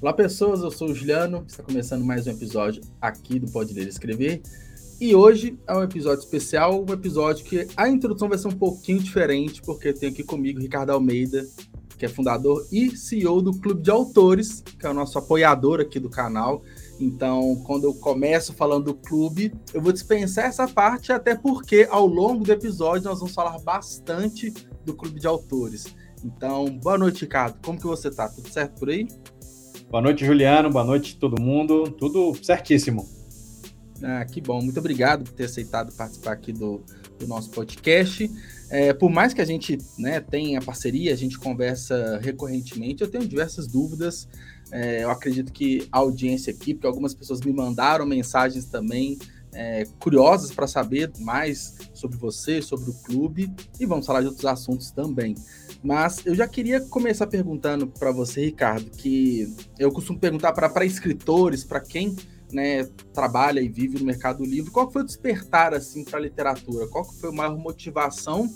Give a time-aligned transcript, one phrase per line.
[0.00, 0.60] Olá, pessoas.
[0.60, 1.44] Eu sou o Juliano.
[1.44, 4.40] Está começando mais um episódio aqui do Pode Ler e Escrever.
[5.00, 9.00] E hoje é um episódio especial, um episódio que a introdução vai ser um pouquinho
[9.00, 11.44] diferente, porque tem aqui comigo o Ricardo Almeida,
[11.98, 15.98] que é fundador e CEO do Clube de Autores, que é o nosso apoiador aqui
[15.98, 16.62] do canal.
[17.00, 22.06] Então, quando eu começo falando do clube, eu vou dispensar essa parte, até porque ao
[22.06, 24.54] longo do episódio nós vamos falar bastante
[24.84, 25.86] do Clube de Autores.
[26.24, 27.58] Então, boa noite, Ricardo.
[27.64, 28.28] Como que você tá?
[28.28, 29.08] Tudo certo por aí?
[29.90, 30.68] Boa noite, Juliano.
[30.68, 31.90] Boa noite, todo mundo.
[31.90, 33.08] Tudo certíssimo.
[34.02, 34.60] Ah, que bom.
[34.60, 36.82] Muito obrigado por ter aceitado participar aqui do,
[37.18, 38.30] do nosso podcast.
[38.68, 43.26] É, por mais que a gente né, tenha parceria, a gente conversa recorrentemente, eu tenho
[43.26, 44.28] diversas dúvidas.
[44.70, 49.18] É, eu acredito que a audiência aqui, porque algumas pessoas me mandaram mensagens também
[49.54, 54.44] é, curiosas para saber mais sobre você, sobre o clube, e vamos falar de outros
[54.44, 55.34] assuntos também.
[55.82, 61.64] Mas eu já queria começar perguntando para você, Ricardo, que eu costumo perguntar para escritores,
[61.64, 62.16] para quem
[62.52, 66.86] né, trabalha e vive no mercado livre, qual foi o despertar assim para a literatura?
[66.88, 68.52] Qual foi a maior motivação?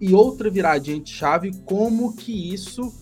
[0.00, 2.92] E outra viradinha de chave, como que isso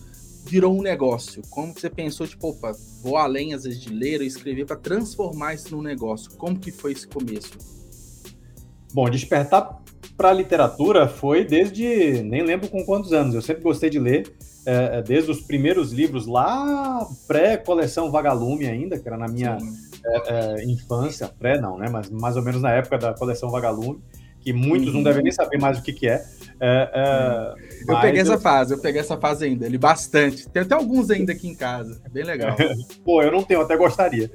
[0.45, 1.41] virou um negócio?
[1.49, 2.71] Como que você pensou, tipo, opa,
[3.03, 6.31] vou além às vezes de ler ou escrever para transformar isso num negócio?
[6.31, 7.57] Como que foi esse começo?
[8.91, 9.79] Bom, despertar
[10.15, 14.31] para a literatura foi desde, nem lembro com quantos anos, eu sempre gostei de ler,
[14.65, 19.57] é, é, desde os primeiros livros lá, pré-coleção Vagalume ainda, que era na minha
[20.05, 24.01] é, é, infância, pré não, né, mas mais ou menos na época da coleção Vagalume,
[24.41, 24.95] que muitos uhum.
[24.95, 26.23] não devem nem saber mais o que, que é.
[26.59, 27.53] é, é
[27.87, 28.23] eu peguei eu...
[28.23, 30.47] essa fase, eu peguei essa fase ainda, ele bastante.
[30.49, 32.55] Tem até alguns ainda aqui em casa, é bem legal.
[33.03, 34.31] Pô, eu não tenho, até gostaria.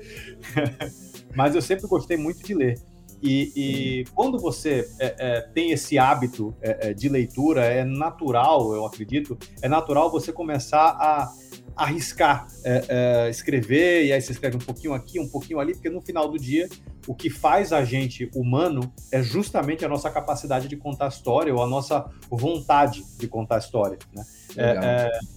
[1.34, 2.78] mas eu sempre gostei muito de ler.
[3.24, 8.74] E, e quando você é, é, tem esse hábito é, é, de leitura, é natural,
[8.74, 11.32] eu acredito, é natural você começar a
[11.74, 12.84] arriscar é,
[13.26, 16.28] é, escrever, e aí você escreve um pouquinho aqui, um pouquinho ali, porque no final
[16.28, 16.68] do dia,
[17.08, 21.62] o que faz a gente humano é justamente a nossa capacidade de contar história ou
[21.62, 23.98] a nossa vontade de contar história.
[24.14, 24.22] Né?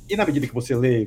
[0.07, 1.05] e na medida que você lê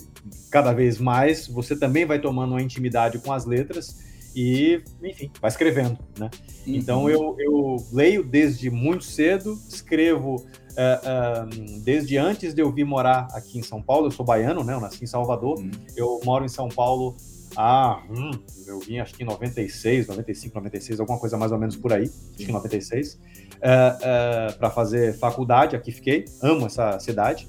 [0.50, 5.50] cada vez mais, você também vai tomando uma intimidade com as letras e, enfim, vai
[5.50, 6.30] escrevendo, né?
[6.66, 6.74] Uhum.
[6.74, 12.84] Então eu, eu leio desde muito cedo, escrevo uh, uh, desde antes de eu vir
[12.84, 14.06] morar aqui em São Paulo.
[14.06, 14.74] Eu sou baiano, né?
[14.74, 15.58] Eu nasci em Salvador.
[15.58, 15.70] Uhum.
[15.96, 17.16] Eu moro em São Paulo
[17.56, 18.30] há, hum,
[18.66, 22.04] eu vim acho que em 96, 95, 96, alguma coisa mais ou menos por aí,
[22.04, 25.74] acho que em 96, uh, para fazer faculdade.
[25.74, 27.48] Aqui fiquei, amo essa cidade.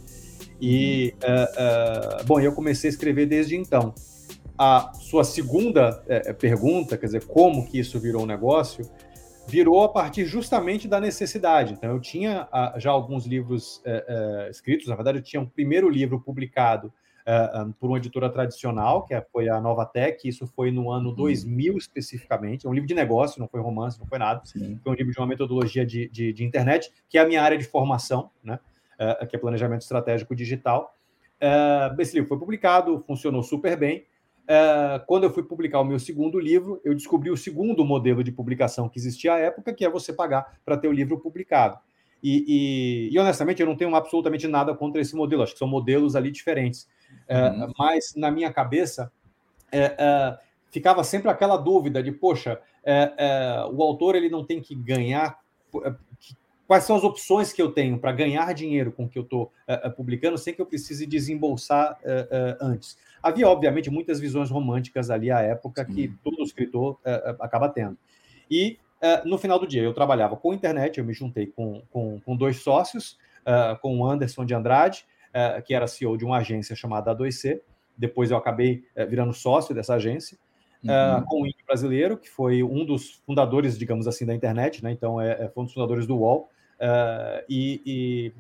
[0.59, 2.25] E, uhum.
[2.25, 3.94] bom, eu comecei a escrever desde então
[4.63, 8.88] a sua segunda é, é, pergunta, quer dizer, como que isso virou um negócio,
[9.47, 11.73] virou a partir justamente da necessidade.
[11.73, 14.05] Então, eu tinha a, já alguns livros é,
[14.45, 16.94] é, escritos, na verdade, eu tinha um primeiro livro publicado
[17.25, 21.72] é, por uma editora tradicional, que foi a Nova Tech, isso foi no ano 2000
[21.72, 21.78] uhum.
[21.79, 24.79] especificamente, é um livro de negócio, não foi romance, não foi nada, Sim.
[24.83, 27.57] foi um livro de uma metodologia de, de, de, internet, que é a minha área
[27.57, 28.59] de formação, né?
[29.28, 30.93] que é planejamento estratégico digital.
[31.97, 34.05] esse livro foi publicado, funcionou super bem,
[34.51, 38.34] é, quando eu fui publicar o meu segundo livro, eu descobri o segundo modelo de
[38.34, 41.79] publicação que existia à época, que é você pagar para ter o livro publicado.
[42.22, 45.69] E, e, e, honestamente, eu não tenho absolutamente nada contra esse modelo, acho que são
[45.69, 46.85] modelos ali diferentes.
[47.29, 47.72] É, uhum.
[47.79, 49.09] mas, na minha cabeça,
[49.72, 50.38] é,
[50.69, 52.59] ficava sempre aquela dúvida de, poxa,
[53.72, 55.40] o autor ele não tem que ganhar.
[56.67, 59.50] Quais são as opções que eu tenho para ganhar dinheiro com o que eu estou
[59.95, 61.97] publicando sem que eu precise desembolsar
[62.59, 62.97] antes?
[63.22, 67.98] Havia, obviamente, muitas visões românticas ali à época que todo escritor uh, acaba tendo.
[68.50, 72.20] E, uh, no final do dia, eu trabalhava com internet, eu me juntei com, com,
[72.20, 75.06] com dois sócios, uh, com o Anderson de Andrade,
[75.66, 77.62] que era CEO de uma agência chamada A2C.
[77.98, 80.38] Depois eu acabei virando sócio dessa agência.
[80.84, 81.24] Uhum.
[81.26, 84.92] com o Índio Brasileiro, que foi um dos fundadores, digamos assim, da internet, né?
[84.92, 86.50] então é, é foi um dos fundadores do UOL.
[87.48, 87.82] e,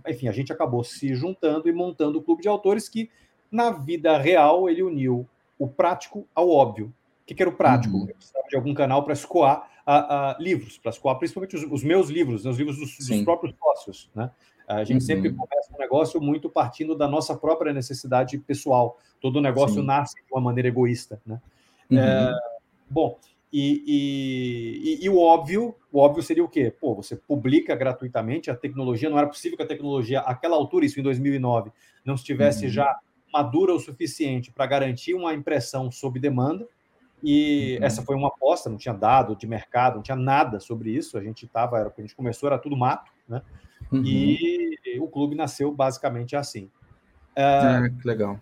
[0.05, 3.09] e, enfim, a gente acabou se juntando e montando o clube de autores que
[3.51, 5.27] na vida real, ele uniu
[5.59, 6.87] o prático ao óbvio.
[6.87, 7.95] O que, que era o prático?
[7.95, 8.07] Uhum.
[8.07, 11.83] Eu precisava de algum canal para escoar uh, uh, livros, para escoar principalmente os, os,
[11.83, 14.09] meus livros, né, os livros dos, dos próprios sócios.
[14.15, 14.31] Né?
[14.67, 15.07] A gente uhum.
[15.07, 18.97] sempre começa um negócio muito partindo da nossa própria necessidade pessoal.
[19.19, 19.85] Todo negócio Sim.
[19.85, 21.21] nasce de uma maneira egoísta.
[21.25, 21.39] Né?
[21.89, 21.99] Uhum.
[21.99, 22.39] É,
[22.89, 23.17] bom,
[23.51, 26.73] e, e, e, e, o óbvio, o óbvio seria o quê?
[26.79, 30.99] Pô, você publica gratuitamente, a tecnologia, não era possível que a tecnologia, àquela altura, isso
[30.99, 31.69] em 2009,
[32.05, 32.71] não estivesse uhum.
[32.71, 32.97] já
[33.33, 36.67] madura o suficiente para garantir uma impressão sob demanda.
[37.23, 37.85] E uhum.
[37.85, 41.17] essa foi uma aposta, não tinha dado de mercado, não tinha nada sobre isso.
[41.17, 43.41] A gente estava, era a gente começou, era tudo mato, né?
[43.91, 44.03] Uhum.
[44.05, 46.69] E o clube nasceu basicamente assim.
[47.35, 48.39] É, é legal.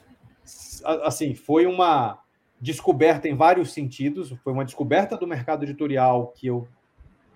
[1.04, 2.20] Assim, foi uma
[2.60, 4.34] descoberta em vários sentidos.
[4.44, 6.68] Foi uma descoberta do mercado editorial que eu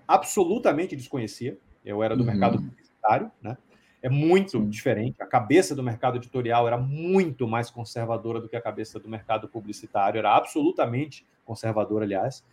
[0.07, 1.57] absolutamente desconhecia.
[1.83, 2.27] Eu era do uhum.
[2.27, 3.57] mercado publicitário, né?
[4.03, 4.69] É muito Sim.
[4.69, 5.15] diferente.
[5.21, 9.47] A cabeça do mercado editorial era muito mais conservadora do que a cabeça do mercado
[9.47, 10.19] publicitário.
[10.19, 12.43] Era absolutamente conservadora, aliás.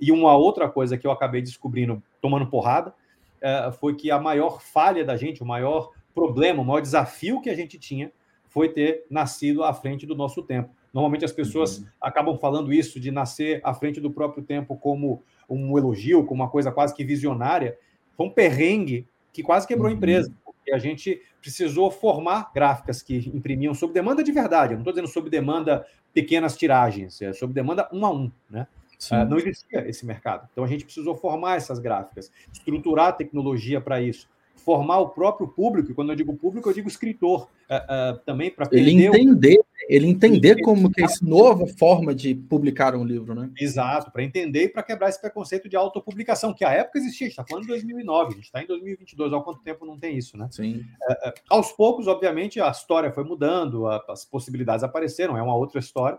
[0.00, 2.94] E uma outra coisa que eu acabei descobrindo, tomando porrada,
[3.40, 7.50] é, foi que a maior falha da gente, o maior problema, o maior desafio que
[7.50, 8.12] a gente tinha
[8.48, 10.70] foi ter nascido à frente do nosso tempo.
[10.92, 11.86] Normalmente as pessoas uhum.
[12.00, 16.50] acabam falando isso de nascer à frente do próprio tempo como um elogio, como uma
[16.50, 17.76] coisa quase que visionária.
[18.16, 19.94] Foi um perrengue que quase quebrou uhum.
[19.94, 24.72] a empresa, porque a gente precisou formar gráficas que imprimiam sob demanda de verdade.
[24.72, 28.66] Eu não estou dizendo sob demanda pequenas tiragens, é sob demanda um a um, né?
[29.10, 30.48] Uh, não existia esse mercado.
[30.52, 34.28] Então a gente precisou formar essas gráficas, estruturar a tecnologia para isso
[34.64, 38.50] formar o próprio público, e quando eu digo público, eu digo escritor, uh, uh, também
[38.50, 43.34] para ele entender, ele entender como que é essa nova forma de publicar um livro,
[43.34, 43.50] né?
[43.58, 47.28] Exato, para entender e para quebrar esse preconceito de autopublicação, que à época existia, a
[47.28, 50.16] gente está falando de 2009, a gente está em 2022, há quanto tempo não tem
[50.16, 50.48] isso, né?
[50.50, 50.84] Sim.
[51.10, 55.80] Uh, aos poucos, obviamente, a história foi mudando, a, as possibilidades apareceram, é uma outra
[55.80, 56.18] história,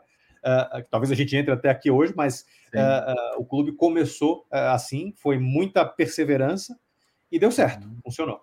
[0.92, 2.46] talvez a gente entre até aqui hoje, mas
[3.38, 6.78] o clube começou assim, foi muita perseverança,
[7.34, 7.98] e deu certo, uhum.
[8.04, 8.42] funcionou.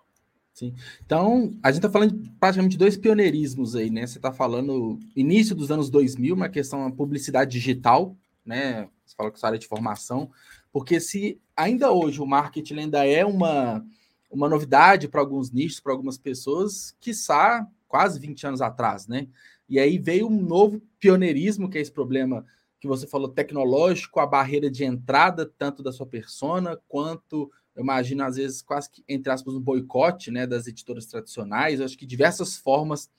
[0.53, 0.73] Sim.
[1.05, 4.05] Então, a gente está falando de praticamente dois pioneirismos aí, né?
[4.05, 8.89] Você está falando início dos anos 2000, uma questão da publicidade digital, né?
[9.05, 10.29] Você fala que sua área de formação,
[10.73, 13.85] porque se ainda hoje o marketing ainda é uma,
[14.29, 19.29] uma novidade para alguns nichos, para algumas pessoas, quiçá quase 20 anos atrás, né?
[19.69, 22.45] E aí veio um novo pioneirismo, que é esse problema
[22.77, 28.23] que você falou tecnológico, a barreira de entrada, tanto da sua persona quanto eu imagino,
[28.23, 31.79] às vezes, quase que, entre aspas, um boicote né, das editoras tradicionais.
[31.79, 33.09] Eu acho que diversas formas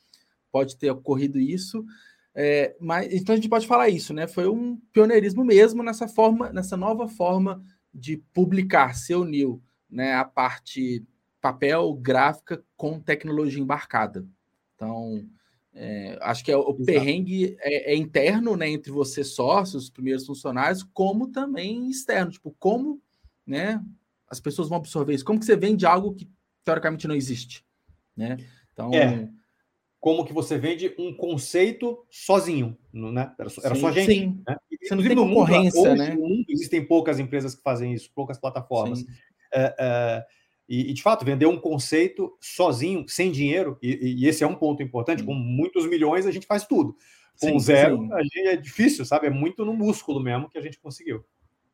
[0.50, 1.84] pode ter ocorrido isso.
[2.34, 4.26] É, mas então a gente pode falar isso, né?
[4.26, 7.62] Foi um pioneirismo mesmo nessa forma, nessa nova forma
[7.92, 11.04] de publicar, se uniu né, a parte
[11.40, 14.26] papel, gráfica com tecnologia embarcada.
[14.74, 15.28] Então,
[15.74, 16.84] é, acho que é, o Exato.
[16.84, 22.54] perrengue é, é, interno né, entre você sócios, os primeiros funcionários, como também externo, tipo,
[22.58, 23.02] como
[23.46, 23.82] né,
[24.32, 25.24] as pessoas vão absorver isso?
[25.24, 26.26] Como que você vende algo que
[26.64, 27.62] teoricamente não existe?
[28.16, 28.38] Né?
[28.72, 28.92] Então.
[28.94, 29.28] É.
[30.00, 33.32] Como que você vende um conceito sozinho, né?
[33.38, 34.12] Era, era sim, só gente.
[34.12, 34.42] Sim.
[34.48, 34.56] Né?
[34.82, 36.14] Você não tem concorrência, mundo, né?
[36.14, 39.04] Mundo, existem poucas empresas que fazem isso, poucas plataformas.
[39.54, 40.26] É, é,
[40.68, 44.56] e, e, de fato, vender um conceito sozinho, sem dinheiro, e, e esse é um
[44.56, 46.96] ponto importante, com muitos milhões a gente faz tudo.
[47.40, 48.12] Com sim, zero, sim.
[48.12, 49.28] a gente é difícil, sabe?
[49.28, 51.24] É muito no músculo mesmo que a gente conseguiu.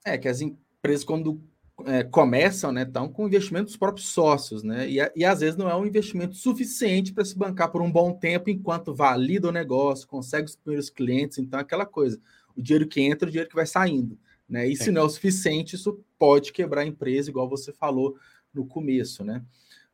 [0.05, 1.41] É, que as empresas, quando
[1.87, 5.69] é, começam, né, estão com investimento dos próprios sócios, né, e, e às vezes não
[5.69, 10.09] é um investimento suficiente para se bancar por um bom tempo enquanto valida o negócio,
[10.09, 12.21] consegue os primeiros clientes, então aquela coisa,
[12.57, 14.85] o dinheiro que entra, o dinheiro que vai saindo, né, e Sim.
[14.85, 18.17] se não é o suficiente, isso pode quebrar a empresa, igual você falou
[18.53, 19.45] no começo, né,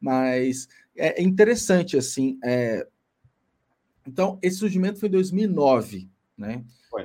[0.01, 2.87] mas é interessante, assim, é...
[4.07, 6.65] então, esse surgimento foi em 2009, né,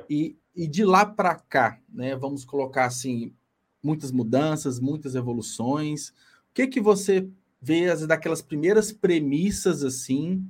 [0.10, 3.34] e, e de lá para cá, né, vamos colocar assim,
[3.82, 6.10] muitas mudanças, muitas evoluções.
[6.10, 7.28] O que que você
[7.62, 10.46] vê as daquelas primeiras premissas assim,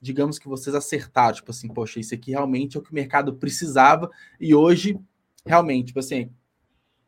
[0.00, 3.34] digamos que vocês acertaram, tipo assim, poxa, isso aqui realmente é o que o mercado
[3.34, 4.98] precisava e hoje
[5.44, 6.30] realmente, tipo assim,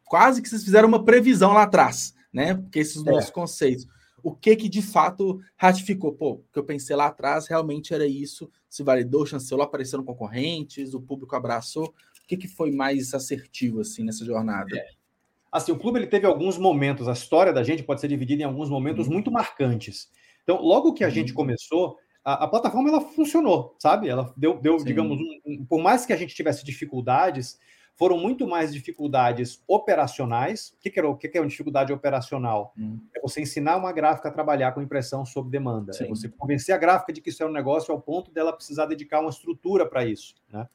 [0.05, 2.55] quase que vocês fizeram uma previsão lá atrás, né?
[2.55, 3.31] Porque esses é.
[3.31, 3.87] conceitos.
[4.23, 6.13] O que que de fato ratificou?
[6.13, 10.95] Pô, o que eu pensei lá atrás realmente era isso, se validou, chancelou, apareceram concorrentes,
[10.95, 11.87] o público abraçou.
[11.87, 14.77] O que que foi mais assertivo assim nessa jornada?
[14.77, 15.02] É.
[15.53, 18.47] Assim, o clube ele teve alguns momentos, a história da gente pode ser dividida em
[18.47, 19.13] alguns momentos uhum.
[19.13, 20.11] muito marcantes.
[20.43, 21.13] Então, logo que a uhum.
[21.13, 24.09] gente começou, a, a, plataforma ela funcionou, sabe?
[24.09, 27.61] Ela deu, deu digamos, um, um, por mais que a gente tivesse dificuldades,
[27.95, 30.71] foram muito mais dificuldades operacionais.
[30.71, 32.73] O que, que, era, o que, que é uma dificuldade operacional?
[32.75, 32.99] Uhum.
[33.15, 35.91] É você ensinar uma gráfica a trabalhar com impressão sob demanda.
[35.91, 36.05] É Sim.
[36.05, 38.87] É você convencer a gráfica de que isso é um negócio ao ponto dela precisar
[38.87, 40.35] dedicar uma estrutura para isso.
[40.51, 40.67] Né?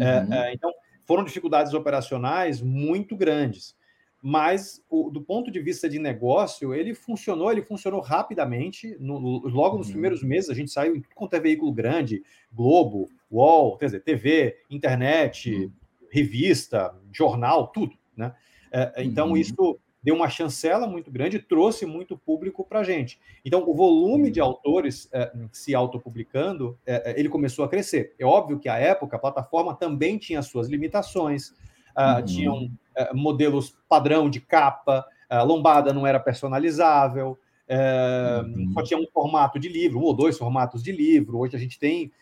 [0.00, 0.32] É, uhum.
[0.32, 0.72] É, então,
[1.04, 3.76] foram dificuldades operacionais muito grandes
[4.22, 8.96] mas o, do ponto de vista de negócio, ele funcionou, ele funcionou rapidamente.
[9.00, 9.94] No, logo nos uhum.
[9.94, 14.04] primeiros meses, a gente saiu em tudo quanto é veículo grande, Globo, UOL, quer dizer,
[14.04, 15.72] TV, internet, uhum.
[16.08, 17.96] revista, jornal, tudo.
[18.16, 18.32] Né?
[18.70, 19.36] É, é, então, uhum.
[19.36, 23.20] isso deu uma chancela muito grande e trouxe muito público para a gente.
[23.44, 24.46] Então, o volume de uhum.
[24.46, 28.14] autores é, se autopublicando, é, é, ele começou a crescer.
[28.20, 31.52] É óbvio que, à época, a plataforma também tinha suas limitações,
[31.96, 32.24] uh, uhum.
[32.24, 38.72] tinham uh, modelos padrão de capa, a lombada não era personalizável, uh, uhum.
[38.74, 41.38] só tinha um formato de livro, um ou dois formatos de livro.
[41.38, 42.12] Hoje a gente tem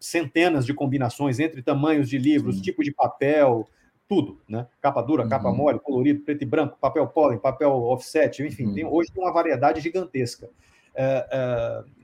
[0.00, 2.62] centenas de combinações entre tamanhos de livros, Sim.
[2.62, 3.68] tipo de papel,
[4.08, 4.66] tudo, né?
[4.82, 5.28] Capa dura, uhum.
[5.28, 8.74] capa mole, colorido, preto e branco, papel pólen, papel offset, enfim, uhum.
[8.74, 10.48] tem, hoje tem uma variedade gigantesca.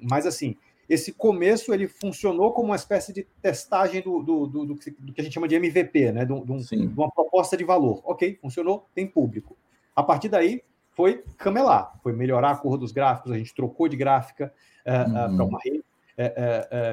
[0.00, 0.57] Mas assim,
[0.88, 5.23] esse começo ele funcionou como uma espécie de testagem do, do, do, do que a
[5.23, 6.25] gente chama de MVP, né?
[6.25, 8.03] De, de, uma proposta de valor.
[8.05, 9.57] Ok, funcionou, tem público.
[9.95, 13.97] A partir daí foi camelar, foi melhorar a cor dos gráficos, a gente trocou de
[13.97, 14.53] gráfica
[14.85, 15.37] é, uhum.
[15.37, 15.85] para uma rede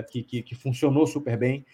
[0.09, 1.65] que, que, que funcionou super bem.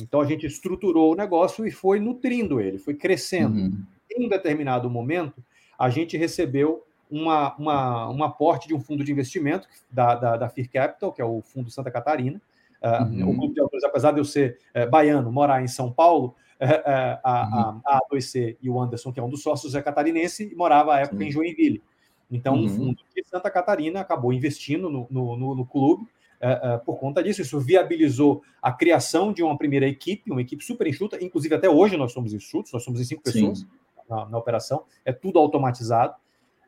[0.00, 3.56] Então a gente estruturou o negócio e foi nutrindo ele, foi crescendo.
[3.56, 3.84] Uhum.
[4.10, 5.42] Em um determinado momento,
[5.78, 10.48] a gente recebeu uma, uma, um aporte de um fundo de investimento da, da, da
[10.48, 12.40] Fear Capital, que é o Fundo Santa Catarina.
[12.82, 13.30] É, uhum.
[13.30, 16.82] O clube de autores, apesar de eu ser é, baiano, morar em São Paulo, é,
[16.84, 20.54] a, a, a A2C e o Anderson, que é um dos sócios, é catarinense e
[20.54, 21.24] morava à época Sim.
[21.24, 21.82] em Joinville.
[22.30, 22.66] Então, uhum.
[22.66, 26.04] o fundo de Santa Catarina acabou investindo no, no, no, no clube
[26.40, 27.42] uh, uh, por conta disso.
[27.42, 31.22] Isso viabilizou a criação de uma primeira equipe, uma equipe super enxuta.
[31.22, 33.66] Inclusive, até hoje nós somos enxutos, nós somos em cinco pessoas
[34.08, 36.14] na, na, operação, é tudo automatizado.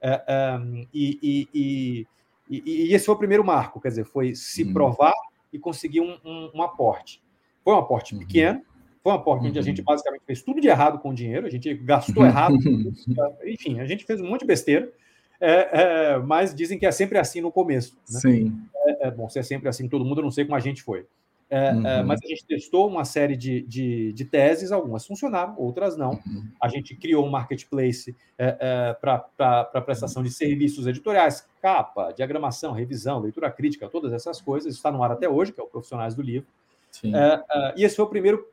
[0.03, 1.19] Uh, um, e,
[1.55, 2.07] e,
[2.51, 4.73] e, e, esse foi o primeiro marco, quer dizer, foi se uhum.
[4.73, 5.15] provar
[5.53, 7.23] e conseguir um, um, um, aporte.
[7.63, 8.21] Foi um aporte uhum.
[8.21, 8.63] pequeno,
[9.01, 9.51] foi um aporte uhum.
[9.51, 12.57] onde a gente basicamente fez tudo de errado com o dinheiro, a gente gastou errado,
[13.47, 14.93] enfim, a gente fez um monte de besteira,
[15.41, 17.97] é, é, mas dizem que é sempre assim no começo.
[18.11, 18.21] Né?
[18.21, 18.61] Sim.
[18.75, 20.83] É, é, bom, se é sempre assim todo mundo, eu não sei como a gente
[20.83, 21.07] foi.
[21.53, 22.07] É, é, uhum.
[22.07, 26.13] mas a gente testou uma série de, de, de, teses, algumas funcionaram, outras não.
[26.13, 26.49] Uhum.
[26.59, 28.17] A gente criou um marketplace
[28.99, 34.75] para prestação de serviços editoriais, capa, diagramação, revisão, leitura crítica, todas essas coisas.
[34.75, 36.49] Está no ar até hoje, que é o Profissionais do Livro.
[37.77, 38.49] e esse foi o primeiro,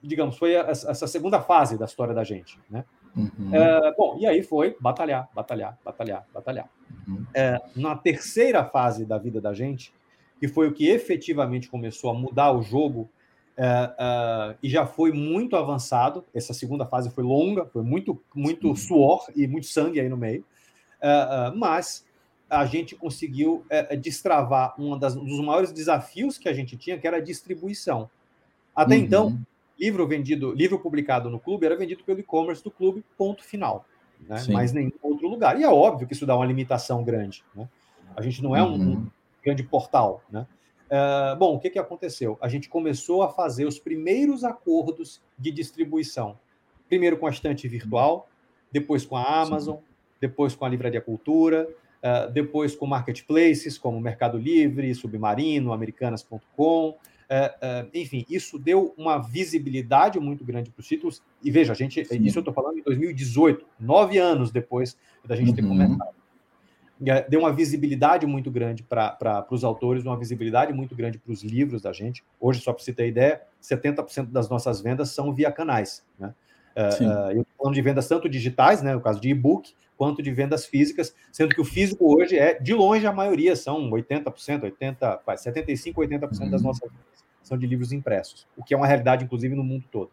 [0.00, 2.56] digamos, foi essa segunda fase da história da gente.
[2.70, 2.84] Né?
[3.16, 3.52] Uhum.
[3.52, 6.68] É, bom, e aí foi batalhar, batalhar, batalhar, batalhar.
[7.08, 7.26] Uhum.
[7.34, 9.92] É, na terceira fase da vida da gente,
[10.44, 13.08] que foi o que efetivamente começou a mudar o jogo,
[13.56, 16.22] é, é e já foi muito avançado.
[16.34, 20.44] Essa segunda fase foi longa, foi muito, muito suor e muito sangue aí no meio.
[21.00, 22.04] É, mas
[22.50, 23.64] a gente conseguiu
[24.02, 28.10] destravar um dos maiores desafios que a gente tinha, que era a distribuição.
[28.76, 29.00] Até uhum.
[29.00, 29.40] então,
[29.80, 33.86] livro vendido, livro publicado no clube era vendido pelo e-commerce do clube, ponto final.
[34.20, 34.44] Né?
[34.50, 35.58] Mas nenhum outro lugar.
[35.58, 37.42] E é óbvio que isso dá uma limitação grande.
[37.54, 37.66] Né?
[38.14, 39.06] A gente não é um, uhum.
[39.44, 40.22] Grande portal.
[40.30, 40.46] Né?
[40.86, 42.38] Uh, bom, o que, que aconteceu?
[42.40, 46.38] A gente começou a fazer os primeiros acordos de distribuição.
[46.88, 48.28] Primeiro com a estante virtual,
[48.70, 49.82] depois com a Amazon, Sim.
[50.20, 51.68] depois com a Livraria Cultura,
[52.02, 56.96] uh, depois com marketplaces como Mercado Livre, Submarino, Americanas.com,
[57.28, 61.22] é, é, enfim, isso deu uma visibilidade muito grande para os títulos.
[61.42, 62.22] E veja, a gente, Sim.
[62.22, 65.56] isso eu estou falando em 2018, nove anos depois da gente uhum.
[65.56, 66.14] ter começado.
[67.06, 71.42] É, deu uma visibilidade muito grande para os autores, uma visibilidade muito grande para os
[71.42, 72.24] livros da gente.
[72.40, 76.04] Hoje, só para você ter ideia, 70% das nossas vendas são via canais.
[76.18, 76.34] Né?
[76.76, 80.32] Uh, eu estou falando de vendas tanto digitais, né, no caso de e-book, quanto de
[80.32, 85.20] vendas físicas, sendo que o físico hoje é, de longe, a maioria são 80%, 80%,
[85.24, 86.50] 75%, 80% uhum.
[86.50, 89.84] das nossas vendas são de livros impressos, o que é uma realidade, inclusive, no mundo
[89.90, 90.10] todo.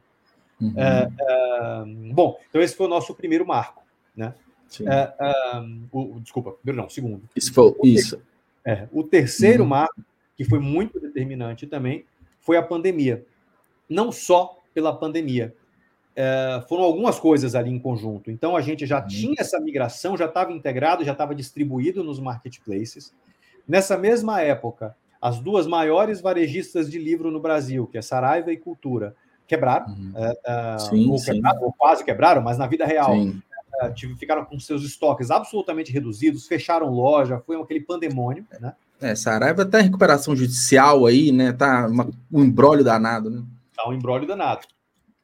[0.60, 0.74] Uhum.
[0.78, 1.84] É, é,
[2.14, 3.84] bom, então esse foi o nosso primeiro marco,
[4.16, 4.34] né?
[4.80, 7.24] É, é, o, desculpa, primeiro não, segundo.
[7.36, 8.22] Isso foi, o isso.
[8.66, 9.70] É, o terceiro uhum.
[9.70, 10.02] marco,
[10.38, 12.06] que foi muito determinante também,
[12.40, 13.26] foi a pandemia.
[13.90, 15.54] Não só pela pandemia,
[16.16, 18.32] é, foram algumas coisas ali em conjunto.
[18.32, 19.08] Então a gente já uhum.
[19.08, 23.14] tinha essa migração, já estava integrado, já estava distribuído nos marketplaces.
[23.68, 28.58] Nessa mesma época, as duas maiores varejistas de livro no Brasil, que é Saraiva e
[28.58, 29.16] Cultura,
[29.48, 30.14] quebraram, uhum.
[30.16, 33.14] é, é, sim, ou, quebraram ou, quase quebraram, mas na vida real
[33.82, 38.76] é, ficaram com seus estoques absolutamente reduzidos, fecharam loja, foi aquele pandemônio, né?
[39.02, 41.52] É, Saraiva tá em recuperação judicial aí, né?
[41.52, 43.44] Tá uma, um embrólio danado, né?
[43.76, 44.68] Tá um embrólio danado.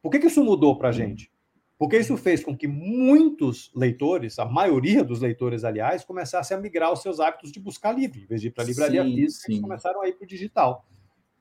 [0.01, 1.31] Por que, que isso mudou para a gente?
[1.77, 6.91] Porque isso fez com que muitos leitores, a maioria dos leitores, aliás, começassem a migrar
[6.91, 8.19] os seus hábitos de buscar livro.
[8.19, 9.51] Em vez de ir para a livraria sim, física, sim.
[9.51, 10.85] eles começaram a ir para o digital.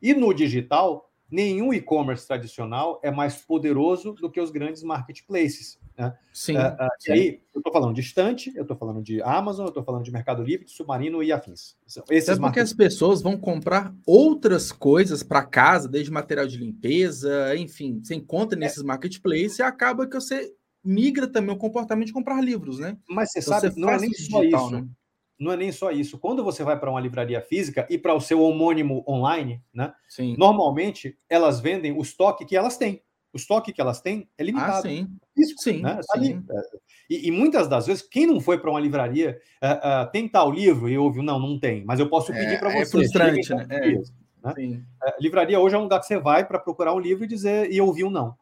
[0.02, 5.78] E no digital, nenhum e-commerce tradicional é mais poderoso do que os grandes marketplaces.
[5.98, 6.14] Né?
[6.32, 7.10] Sim, uh, uh, sim.
[7.10, 10.04] E aí, eu estou falando de Estante, eu estou falando de Amazon, eu estou falando
[10.04, 11.76] de Mercado Livre, de Submarino e afins.
[12.10, 17.56] Esses é porque as pessoas vão comprar outras coisas para casa, desde material de limpeza,
[17.56, 18.60] enfim, você encontra é.
[18.60, 18.86] nesses é.
[18.86, 20.52] marketplaces e acaba que você
[20.84, 22.96] migra também o comportamento de comprar livros, né?
[23.08, 24.76] Mas você então, sabe, você não é nem só digital, isso.
[24.76, 24.88] Né?
[25.38, 26.18] Não é nem só isso.
[26.18, 29.92] Quando você vai para uma livraria física e para o seu homônimo online, né?
[30.08, 30.34] Sim.
[30.38, 33.02] Normalmente elas vendem o estoque que elas têm
[33.32, 34.78] o estoque que elas têm é limitado.
[34.78, 35.06] Ah, sim.
[35.36, 35.96] Isso, sim, né?
[35.96, 36.42] Tá sim.
[36.50, 36.62] É,
[37.10, 40.50] e, e, muitas das vezes, quem não foi para uma livraria uh, uh, tem tal
[40.50, 42.78] livro e ouve, não, não tem, mas eu posso pedir é, para você.
[42.78, 43.66] É frustrante, né?
[43.70, 44.54] É.
[44.54, 44.82] né?
[45.20, 47.80] Livraria hoje é um lugar que você vai para procurar um livro e dizer e
[47.80, 48.34] ouvir um não.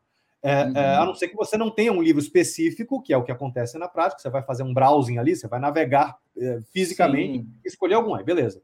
[0.45, 0.77] É, uhum.
[0.77, 3.33] é, a não ser que você não tenha um livro específico, que é o que
[3.33, 7.53] acontece na prática, você vai fazer um browsing ali, você vai navegar é, fisicamente, Sim.
[7.65, 8.63] escolher algum, aí beleza.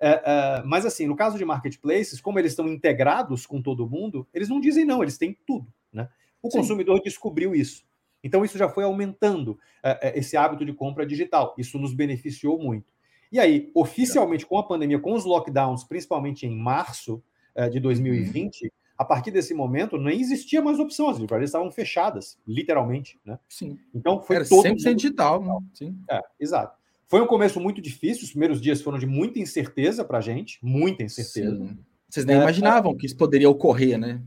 [0.00, 4.26] É, é, mas assim, no caso de marketplaces, como eles estão integrados com todo mundo,
[4.34, 5.72] eles não dizem não, eles têm tudo.
[5.92, 6.08] Né?
[6.42, 6.58] O Sim.
[6.58, 7.84] consumidor descobriu isso.
[8.24, 11.54] Então, isso já foi aumentando é, esse hábito de compra digital.
[11.56, 12.92] Isso nos beneficiou muito.
[13.30, 17.22] E aí, oficialmente, com a pandemia, com os lockdowns, principalmente em março
[17.70, 22.38] de 2020, uhum a partir desse momento nem existia mais opção, as livrarias estavam fechadas,
[22.46, 23.38] literalmente, né?
[23.48, 23.78] Sim.
[23.94, 24.94] Então foi Era todo 100% mundo...
[24.94, 25.58] digital, né?
[25.72, 25.96] sim.
[26.10, 26.78] É, exato.
[27.06, 30.58] Foi um começo muito difícil, os primeiros dias foram de muita incerteza para a gente,
[30.62, 31.56] muita incerteza.
[31.56, 31.78] Sim.
[32.10, 32.94] Vocês nem é, imaginavam é...
[32.94, 34.20] que isso poderia ocorrer, né?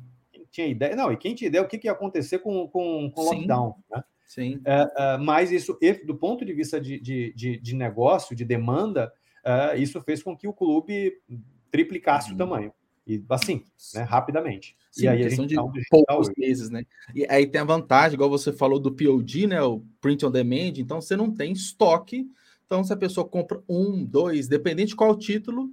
[0.49, 3.21] Tinha ideia, não, e quem tinha ideia o que, que ia acontecer com, com, com
[3.21, 4.03] o lockdown, né?
[4.25, 4.59] Sim.
[4.65, 9.13] É, é, mas isso, do ponto de vista de, de, de, de negócio, de demanda,
[9.45, 11.13] é, isso fez com que o clube
[11.69, 12.35] triplicasse uhum.
[12.35, 12.73] o tamanho.
[13.05, 14.77] E assim, né, rapidamente.
[14.91, 15.55] Sim, e aí questão de
[15.89, 16.33] poucos hoje.
[16.37, 16.85] meses, né?
[17.13, 19.61] E aí tem a vantagem, igual você falou do POD, né?
[19.61, 22.29] O Print on Demand, então você não tem estoque.
[22.65, 25.65] Então, se a pessoa compra um, dois, dependente de qual título,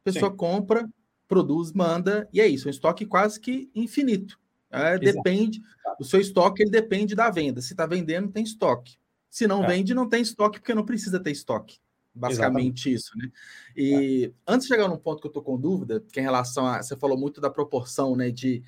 [0.00, 0.36] a pessoa Sim.
[0.36, 0.88] compra,
[1.26, 4.38] produz, manda, e é isso, um estoque quase que infinito.
[4.70, 5.62] É, depende,
[5.98, 7.60] o seu estoque ele depende da venda.
[7.60, 8.98] Se está vendendo, tem estoque.
[9.30, 9.66] Se não é.
[9.66, 11.78] vende, não tem estoque, porque não precisa ter estoque.
[12.18, 12.92] Basicamente Exatamente.
[12.92, 13.30] isso, né?
[13.76, 14.52] E é.
[14.52, 16.82] antes de chegar num ponto que eu tô com dúvida, que é em relação a.
[16.82, 18.30] Você falou muito da proporção, né?
[18.30, 18.62] De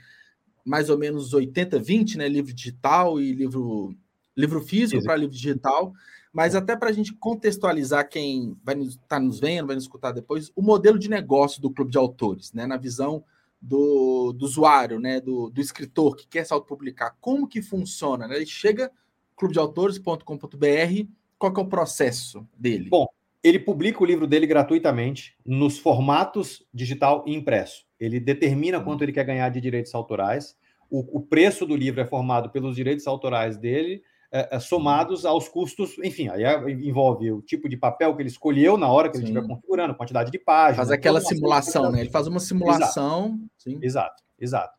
[0.65, 2.29] mais ou menos 80-20, né?
[2.29, 3.95] Livro digital e livro,
[4.37, 5.93] livro físico para livro digital.
[6.33, 6.59] Mas é.
[6.59, 10.53] até para a gente contextualizar quem vai estar tá nos vendo, vai nos escutar depois,
[10.55, 12.67] o modelo de negócio do clube de autores, né?
[12.67, 13.25] Na visão
[13.61, 15.21] do, do usuário, né?
[15.21, 17.17] Do, do escritor que quer se autopublicar.
[17.21, 18.29] Como que funciona?
[18.29, 18.37] Né?
[18.37, 18.93] Ele chega
[19.37, 22.91] clubedeautores.com.br, qual que é o processo dele?
[22.91, 23.07] Bom,
[23.43, 27.85] ele publica o livro dele gratuitamente nos formatos digital e impresso.
[27.99, 28.85] Ele determina uhum.
[28.85, 30.57] quanto ele quer ganhar de direitos autorais.
[30.91, 35.49] O, o preço do livro é formado pelos direitos autorais dele, é, é, somados aos
[35.49, 39.17] custos, enfim, aí é, envolve o tipo de papel que ele escolheu na hora que
[39.17, 39.25] Sim.
[39.25, 40.77] ele estiver configurando, quantidade de páginas.
[40.77, 42.01] Faz aquela simulação, né?
[42.01, 43.41] Ele faz uma simulação.
[43.67, 44.79] Exato, exato, exato.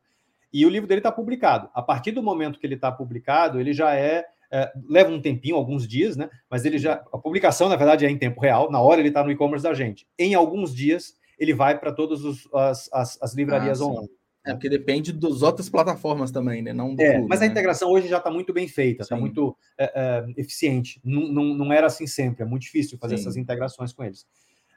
[0.54, 1.70] E o livro dele está publicado.
[1.74, 5.56] A partir do momento que ele está publicado, ele já é é, leva um tempinho,
[5.56, 6.30] alguns dias, né?
[6.50, 6.96] Mas ele já.
[7.12, 8.70] A publicação, na verdade, é em tempo real.
[8.70, 10.06] Na hora ele está no e-commerce da gente.
[10.20, 14.10] Em alguns dias, ele vai para todas as, as, as, livrarias ah, online.
[14.46, 16.74] É, porque depende das outras plataformas também, né?
[16.74, 17.52] Não é, mas a né?
[17.52, 21.00] integração hoje já está muito bem feita, está muito é, é, eficiente.
[21.04, 23.24] Não, não, não, era assim sempre, é muito difícil fazer Sim.
[23.24, 24.26] essas integrações com eles.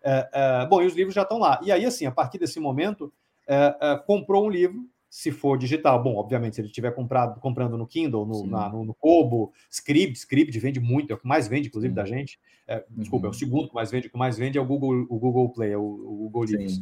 [0.05, 1.59] É, é, bom, e os livros já estão lá.
[1.65, 3.13] E aí, assim, a partir desse momento,
[3.49, 3.75] é,
[4.07, 6.03] comprou um livro, se for digital.
[6.03, 10.19] Bom, obviamente, se ele estiver comprado, comprando no Kindle, no, na, no, no Kobo, Script,
[10.19, 11.95] Script vende muito, é o que mais vende, inclusive, Sim.
[11.95, 12.41] da gente.
[12.67, 13.31] É, desculpa, uhum.
[13.31, 13.39] é o uhum.
[13.39, 15.79] segundo que mais vende, o que mais vende é o Google, o Google Play, é
[15.79, 16.81] o, o Google Livros.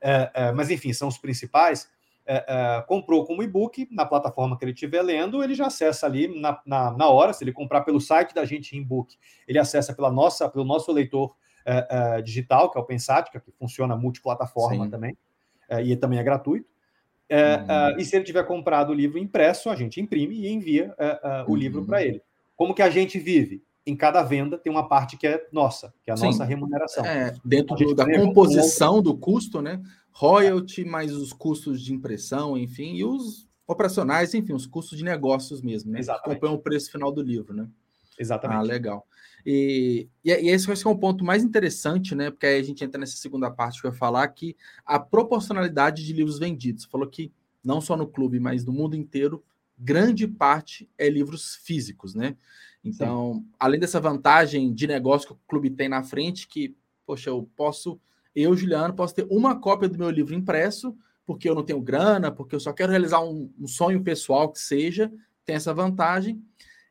[0.00, 1.86] É, é, mas, enfim, são os principais.
[2.24, 6.28] É, é, comprou como e-book, na plataforma que ele estiver lendo, ele já acessa ali
[6.40, 7.34] na, na, na, hora.
[7.34, 10.90] Se ele comprar pelo site da gente em e-book, ele acessa pela nossa, pelo nosso
[10.92, 11.36] leitor
[11.66, 14.90] é, digital, que é o Pensática, que funciona multiplataforma Sim.
[14.90, 15.18] também,
[15.84, 16.74] e também é gratuito.
[17.28, 17.96] É, uhum.
[17.96, 21.44] uh, e se ele tiver comprado o livro impresso, a gente imprime e envia uh,
[21.46, 21.56] o uhum.
[21.56, 22.22] livro para ele.
[22.54, 23.62] Como que a gente vive?
[23.84, 26.26] Em cada venda tem uma parte que é nossa, que é a Sim.
[26.26, 27.04] nossa remuneração.
[27.04, 29.80] É, dentro do, da composição do custo, né?
[30.10, 35.60] Royalty, mais os custos de impressão, enfim, e os operacionais, enfim, os custos de negócios
[35.62, 36.00] mesmo, né?
[36.00, 36.24] Exatamente.
[36.24, 37.68] Que acompanham o preço final do livro, né?
[38.18, 38.58] Exatamente.
[38.58, 39.06] Ah, legal.
[39.48, 42.32] E, e, e esse é um ponto mais interessante, né?
[42.32, 46.04] Porque aí a gente entra nessa segunda parte que eu ia falar, que a proporcionalidade
[46.04, 46.82] de livros vendidos.
[46.82, 47.32] Você falou que
[47.62, 49.44] não só no clube, mas no mundo inteiro,
[49.78, 52.36] grande parte é livros físicos, né?
[52.82, 53.46] Então, Sim.
[53.58, 58.00] além dessa vantagem de negócio que o clube tem na frente, que, poxa, eu posso,
[58.34, 62.32] eu, Juliano, posso ter uma cópia do meu livro impresso, porque eu não tenho grana,
[62.32, 65.12] porque eu só quero realizar um, um sonho pessoal que seja,
[65.44, 66.42] tem essa vantagem.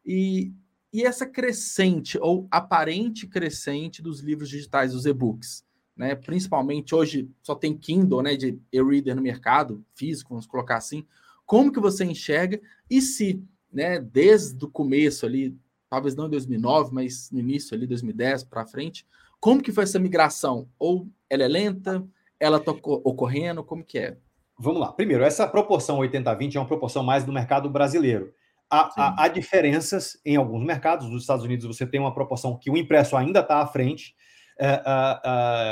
[0.05, 0.53] E
[0.95, 6.15] e essa crescente ou aparente crescente dos livros digitais, dos e-books, né?
[6.15, 11.05] Principalmente hoje só tem Kindle, né, de e-reader no mercado físico, vamos colocar assim.
[11.45, 15.53] Como que você enxerga e se, né, desde o começo ali,
[15.89, 19.05] talvez não em 2009, mas no início ali 2010 para frente,
[19.37, 20.69] como que foi essa migração?
[20.79, 22.07] Ou ela é lenta,
[22.39, 24.17] ela está ocorrendo, como que é?
[24.57, 24.93] Vamos lá.
[24.93, 28.33] Primeiro, essa proporção 80-20 é uma proporção mais do mercado brasileiro.
[28.69, 31.09] Há, há, há, diferenças em alguns mercados.
[31.09, 34.15] Nos Estados Unidos, você tem uma proporção que o impresso ainda está à frente
[34.59, 34.81] é,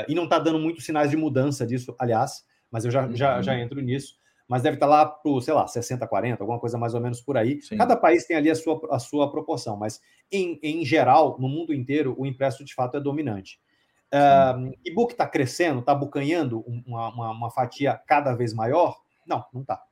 [0.08, 3.16] e não está dando muitos sinais de mudança disso, aliás, mas eu já, uhum.
[3.16, 4.16] já, já entro nisso.
[4.46, 7.20] Mas deve estar tá lá para, sei lá, 60, 40, alguma coisa mais ou menos
[7.20, 7.62] por aí.
[7.62, 7.78] Sim.
[7.78, 11.72] Cada país tem ali a sua, a sua proporção, mas em, em geral, no mundo
[11.72, 13.58] inteiro, o impresso de fato é dominante.
[14.12, 18.96] Uh, e-book está crescendo, está bucanhando uma, uma, uma, fatia cada vez maior?
[19.26, 19.82] Não, não está.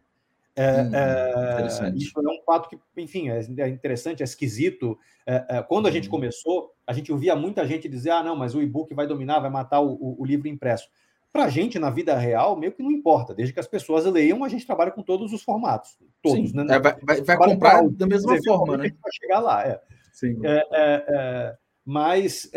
[0.54, 4.98] É, hum, é, isso é um fato que, enfim, é, é interessante, é esquisito.
[5.26, 6.10] É, é, quando a gente uhum.
[6.10, 9.50] começou, a gente ouvia muita gente dizer: ah, não, mas o e-book vai dominar, vai
[9.50, 10.88] matar o, o, o livro impresso.
[11.32, 13.34] Para a gente, na vida real, meio que não importa.
[13.34, 15.96] Desde que as pessoas leiam, a gente trabalha com todos os formatos.
[16.22, 16.78] Todos, Sim, né?
[16.78, 18.90] vai, vai, vai comprar da mesma forma, né?
[19.02, 19.80] Vai chegar lá, é.
[20.12, 20.36] Sim.
[21.82, 22.50] mas,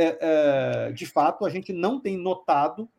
[0.94, 2.90] de fato, a gente não tem notado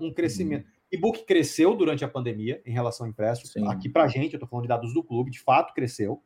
[0.00, 0.68] um crescimento.
[0.68, 3.46] Hum e-book cresceu durante a pandemia em relação ao impresso.
[3.46, 3.66] Sim.
[3.68, 6.22] Aqui para a gente, eu estou falando de dados do clube, de fato cresceu,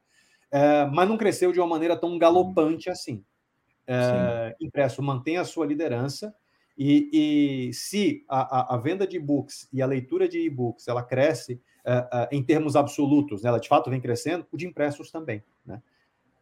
[0.51, 3.25] é, mas não cresceu de uma maneira tão galopante assim.
[3.87, 6.35] É, impresso mantém a sua liderança
[6.77, 11.03] e, e se a, a, a, venda de e-books e a leitura de e-books ela
[11.03, 15.43] cresce é, em termos absolutos, né, ela de fato vem crescendo, o de impressos também.
[15.65, 15.83] Né?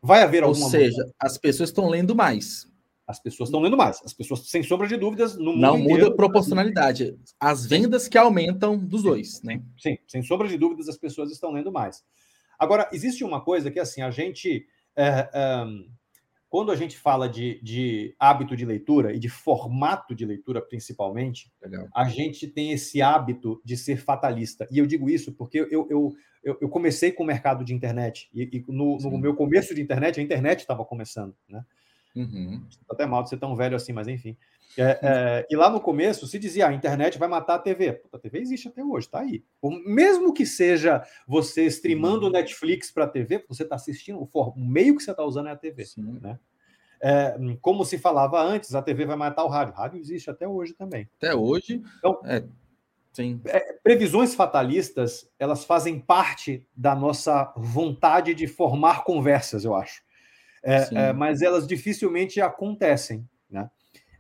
[0.03, 0.65] Vai haver alguma.
[0.65, 2.71] Ou seja, as pessoas estão lendo mais.
[3.07, 4.03] As pessoas estão lendo mais.
[4.05, 7.17] As pessoas, sem sombra de dúvidas, no mundo Não muda a proporcionalidade.
[7.39, 9.63] As vendas que aumentam dos dois, né?
[9.79, 12.03] Sim, sem sombra de dúvidas, as pessoas estão lendo mais.
[12.59, 14.67] Agora, existe uma coisa que, assim, a gente...
[14.97, 15.65] É, é,
[16.49, 21.53] quando a gente fala de, de, hábito de leitura e de formato de leitura, principalmente,
[21.61, 21.89] Legal.
[21.95, 24.67] a gente tem esse hábito de ser fatalista.
[24.71, 28.31] E eu digo isso porque eu, eu, eu, eu comecei com o mercado de internet.
[28.33, 31.65] E, e no, no, meu começo de internet, a internet estava começando, né?
[32.17, 32.63] Uhum.
[32.91, 34.35] Até mal de ser tão velho assim, mas enfim.
[34.79, 38.03] É, é, e lá no começo se dizia: ah, a internet vai matar a TV.
[38.11, 39.45] A TV existe até hoje, tá aí.
[39.87, 42.33] Mesmo que seja você streamando uhum.
[42.33, 45.53] Netflix para a TV, você está assistindo, o, o, meio que você está usando é
[45.53, 45.85] a TV.
[45.85, 46.19] Sim.
[46.21, 46.39] Né?
[47.01, 49.75] É, como se falava antes, a TV vai matar o rádio.
[49.75, 51.09] O rádio existe até hoje também.
[51.19, 51.83] Até hoje.
[51.99, 52.43] Então, é,
[53.13, 53.41] sim.
[53.45, 60.06] É, previsões fatalistas elas fazem parte da nossa vontade de formar conversas, eu acho
[60.67, 63.27] é, é, mas elas dificilmente acontecem.
[63.49, 63.71] Né?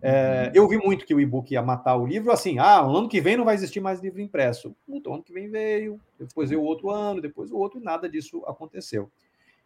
[0.00, 0.50] É, uhum.
[0.54, 3.20] eu vi muito que o e-book ia matar o livro, assim, ah, no ano que
[3.20, 4.74] vem não vai existir mais livro impresso.
[4.88, 8.08] Então, ano que vem veio, depois veio o outro ano, depois o outro, e nada
[8.08, 9.10] disso aconteceu.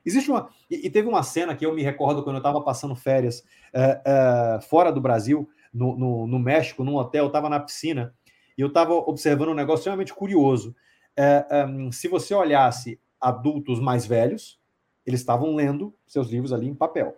[0.06, 0.48] Existe uma.
[0.70, 4.90] E, teve uma cena que eu me recordo quando eu estava passando férias é, fora
[4.90, 8.14] do Brasil, no, no, no, México, num hotel, eu estava na piscina,
[8.56, 10.74] e eu estava observando um negócio extremamente curioso.
[11.92, 14.59] Se você olhasse adultos mais velhos,
[15.06, 17.16] eles estavam lendo seus livros ali em papel.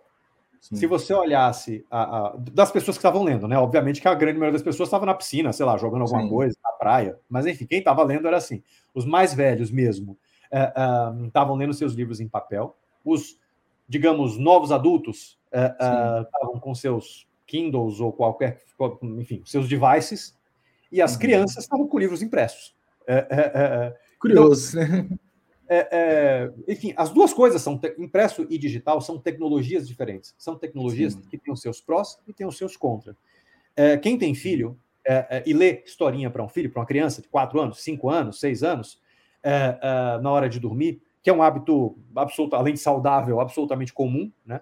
[0.63, 0.77] Sim.
[0.77, 3.57] Se você olhasse a, a, das pessoas que estavam lendo, né?
[3.57, 6.29] Obviamente que a grande maioria das pessoas estava na piscina, sei lá, jogando alguma Sim.
[6.29, 7.19] coisa, na praia.
[7.29, 8.63] Mas enfim, quem estava lendo era assim.
[8.93, 10.17] Os mais velhos mesmo
[10.49, 12.77] é, é, estavam lendo seus livros em papel.
[13.03, 13.37] Os,
[13.89, 18.61] digamos, novos adultos é, estavam com seus Kindles ou qualquer,
[19.19, 20.33] enfim, seus devices.
[20.89, 21.19] E as uhum.
[21.19, 22.73] crianças estavam com livros impressos.
[24.17, 25.09] Curioso, então, né?
[25.67, 30.35] É, é, enfim, as duas coisas são impresso e digital são tecnologias diferentes.
[30.37, 31.21] São tecnologias Sim.
[31.21, 33.15] que têm os seus prós e têm os seus contras.
[33.75, 37.21] É, quem tem filho é, é, e lê historinha para um filho, para uma criança
[37.21, 39.01] de 4 anos, 5 anos, 6 anos,
[39.41, 39.77] é,
[40.21, 44.61] na hora de dormir, que é um hábito absoluto, além de saudável, absolutamente comum, né?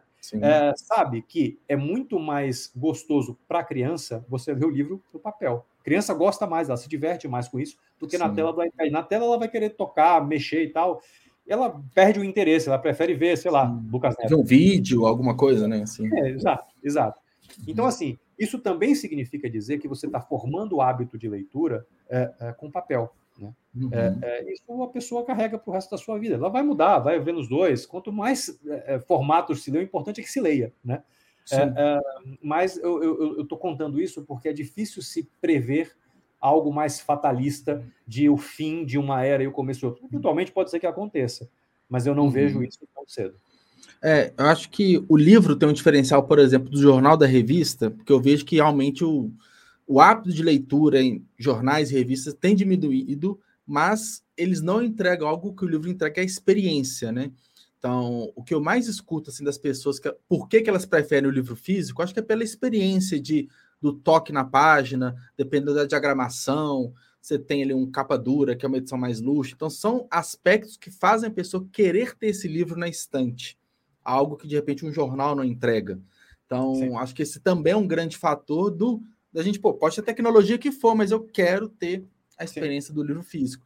[0.75, 5.65] Sabe que é muito mais gostoso para a criança você ler o livro no papel.
[5.79, 8.23] A criança gosta mais, ela se diverte mais com isso do que Sim.
[8.23, 11.01] na tela vai Na tela ela vai querer tocar, mexer e tal.
[11.47, 13.89] Ela perde o interesse, ela prefere ver, sei lá, Sim.
[13.91, 14.39] Lucas Neto.
[14.39, 15.81] um vídeo, alguma coisa, né?
[15.81, 16.07] Assim.
[16.13, 17.19] É, exato, exato.
[17.67, 22.31] Então, assim, isso também significa dizer que você está formando o hábito de leitura é,
[22.39, 23.13] é, com papel.
[23.41, 23.53] Né?
[23.75, 23.89] Uhum.
[23.91, 26.35] É, é isso a pessoa carrega para o resto da sua vida.
[26.35, 27.85] Ela vai mudar, vai ver nos dois.
[27.85, 30.73] Quanto mais é, é, formatos se lê, o importante é que se leia.
[30.83, 31.03] Né?
[32.41, 35.91] mas eu estou contando isso porque é difícil se prever
[36.39, 40.05] algo mais fatalista de o fim de uma era e o começo de outra.
[40.05, 41.49] Eventualmente pode ser que aconteça,
[41.89, 42.29] mas eu não uhum.
[42.29, 43.35] vejo isso tão cedo.
[44.03, 47.91] É, eu acho que o livro tem um diferencial, por exemplo, do jornal da revista,
[47.91, 49.31] porque eu vejo que realmente o,
[49.91, 55.53] o hábito de leitura em jornais e revistas tem diminuído, mas eles não entregam algo
[55.53, 57.29] que o livro entrega, que é a experiência, né?
[57.77, 61.29] Então, o que eu mais escuto assim, das pessoas, que, por que, que elas preferem
[61.29, 63.49] o livro físico, acho que é pela experiência de
[63.81, 68.69] do toque na página, dependendo da diagramação, você tem ali um capa dura, que é
[68.69, 69.53] uma edição mais luxo.
[69.55, 73.57] Então, são aspectos que fazem a pessoa querer ter esse livro na estante,
[74.05, 75.99] algo que de repente um jornal não entrega.
[76.45, 76.95] Então, Sim.
[76.95, 80.57] acho que esse também é um grande fator do da gente, pô, pode ter tecnologia
[80.57, 82.05] que for, mas eu quero ter
[82.37, 82.95] a experiência Sim.
[82.95, 83.65] do livro físico.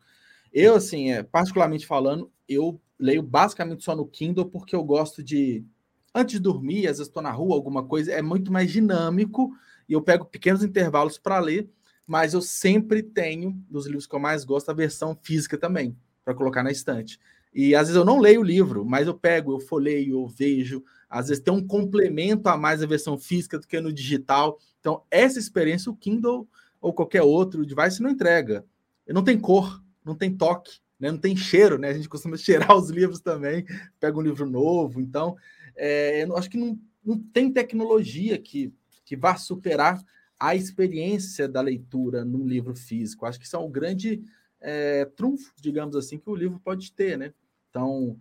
[0.53, 5.65] Eu, assim, é, particularmente falando, eu leio basicamente só no Kindle porque eu gosto de,
[6.13, 9.51] antes de dormir, às vezes estou na rua, alguma coisa, é muito mais dinâmico
[9.87, 11.69] e eu pego pequenos intervalos para ler,
[12.07, 16.33] mas eu sempre tenho, dos livros que eu mais gosto, a versão física também, para
[16.33, 17.19] colocar na estante.
[17.53, 20.83] E às vezes eu não leio o livro, mas eu pego, eu folheio, eu vejo,
[21.15, 24.59] às vezes tem um complemento a mais a versão física do que no digital.
[24.81, 26.45] Então, essa experiência o Kindle
[26.81, 28.65] ou qualquer outro device não entrega.
[29.07, 31.09] Não tem cor, não tem toque, né?
[31.09, 31.87] não tem cheiro, né?
[31.87, 33.65] A gente costuma cheirar os livros também,
[33.97, 34.99] pega um livro novo.
[34.99, 35.37] Então,
[35.77, 38.73] é, eu acho que não, não tem tecnologia que,
[39.05, 40.03] que vá superar
[40.37, 43.25] a experiência da leitura num livro físico.
[43.25, 44.21] Acho que isso é um grande
[44.59, 47.33] é, trunfo, digamos assim, que o livro pode ter, né?
[47.69, 48.19] Então,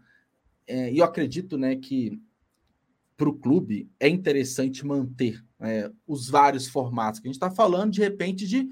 [0.64, 2.22] é, eu acredito, né, que
[3.16, 7.92] para o clube é interessante manter é, os vários formatos que a gente está falando,
[7.92, 8.68] de repente, de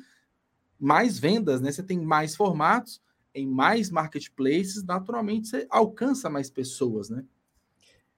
[0.79, 1.71] mais vendas, né?
[1.71, 3.01] Você tem mais formatos
[3.35, 7.25] em mais marketplaces, naturalmente você alcança mais pessoas, né?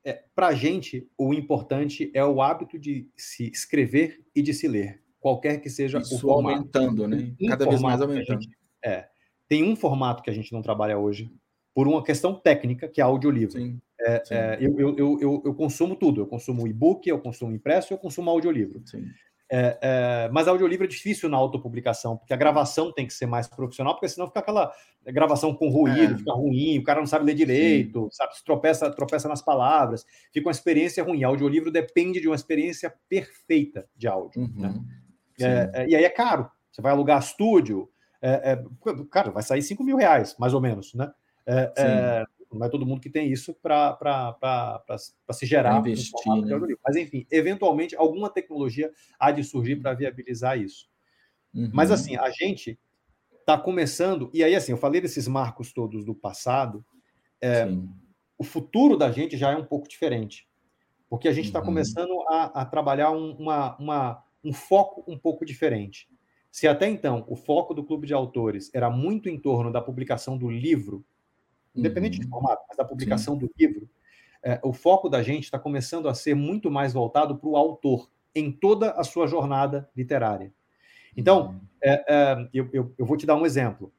[0.02, 4.68] É, para a gente, o importante é o hábito de se escrever e de se
[4.68, 6.56] ler, qualquer que seja Isso o formato.
[6.56, 7.34] aumentando, né?
[7.48, 8.42] Cada vez mais aumentando.
[8.42, 9.08] Gente, é,
[9.48, 11.32] tem um formato que a gente não trabalha hoje,
[11.74, 13.58] por uma questão técnica, que é audiolivro.
[13.58, 14.22] Sim, é.
[14.30, 16.20] É, eu, eu, eu, eu, consumo tudo.
[16.20, 18.83] Eu consumo e-book, eu consumo impresso, eu consumo audiolivro.
[19.50, 23.46] É, é, mas audiolivro é difícil na autopublicação, porque a gravação tem que ser mais
[23.46, 24.72] profissional, porque senão fica aquela
[25.07, 26.18] gravação com ruído, é.
[26.18, 28.09] fica ruim, o cara não sabe ler direito, Sim.
[28.11, 31.22] sabe, tropeça, tropeça nas palavras, fica uma experiência ruim.
[31.22, 34.42] Audiolivro depende de uma experiência perfeita de áudio.
[34.42, 34.54] Uhum.
[34.57, 34.74] Né?
[35.40, 36.50] É, é, e aí é caro.
[36.72, 37.88] Você vai alugar estúdio,
[38.20, 38.61] é,
[39.11, 41.12] cara, vai sair 5 mil reais, mais ou menos, né?
[42.58, 43.98] Não é todo mundo que tem isso para
[45.32, 45.78] se gerar.
[45.78, 46.14] Investir,
[46.44, 46.76] né?
[46.84, 50.88] Mas, enfim, eventualmente, alguma tecnologia há de surgir para viabilizar isso.
[51.54, 51.70] Uhum.
[51.72, 52.78] Mas, assim, a gente
[53.40, 56.84] está começando, e aí, assim, eu falei desses marcos todos do passado,
[57.40, 57.68] é,
[58.38, 60.48] o futuro da gente já é um pouco diferente,
[61.08, 61.66] porque a gente está uhum.
[61.66, 66.08] começando a, a trabalhar um, uma, uma, um foco um pouco diferente.
[66.50, 70.38] Se até então o foco do clube de autores era muito em torno da publicação
[70.38, 71.04] do livro,
[71.74, 72.24] independente uhum.
[72.24, 73.40] de formato, mas da publicação Sim.
[73.40, 73.88] do livro,
[74.42, 78.10] é, o foco da gente está começando a ser muito mais voltado para o autor
[78.34, 80.52] em toda a sua jornada literária.
[81.16, 81.60] Então, uhum.
[81.82, 83.92] é, é, eu, eu, eu, vou te dar um exemplo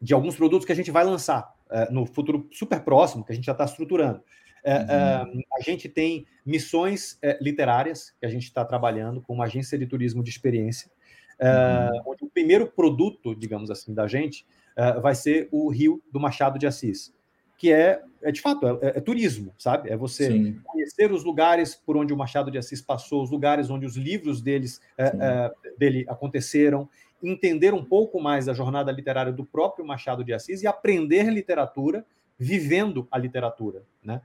[0.00, 3.34] de alguns produtos que a gente vai lançar é, no futuro super próximo, que a
[3.34, 4.22] gente já está estruturando.
[4.62, 5.42] É, uhum.
[5.58, 9.86] a gente tem missões é, literárias que a gente está trabalhando com uma agência de
[9.86, 10.90] turismo de experiência,
[11.38, 12.12] uhum.
[12.12, 14.46] onde o primeiro produto, digamos assim, da gente
[14.76, 17.12] uh, vai ser o Rio do Machado de Assis,
[17.56, 19.90] que é, é de fato, é, é turismo, sabe?
[19.90, 20.60] É você Sim.
[20.64, 24.40] conhecer os lugares por onde o Machado de Assis passou, os lugares onde os livros
[24.40, 26.88] deles, uh, dele aconteceram,
[27.22, 32.04] entender um pouco mais da jornada literária do próprio Machado de Assis e aprender literatura
[32.38, 34.20] vivendo a literatura, né?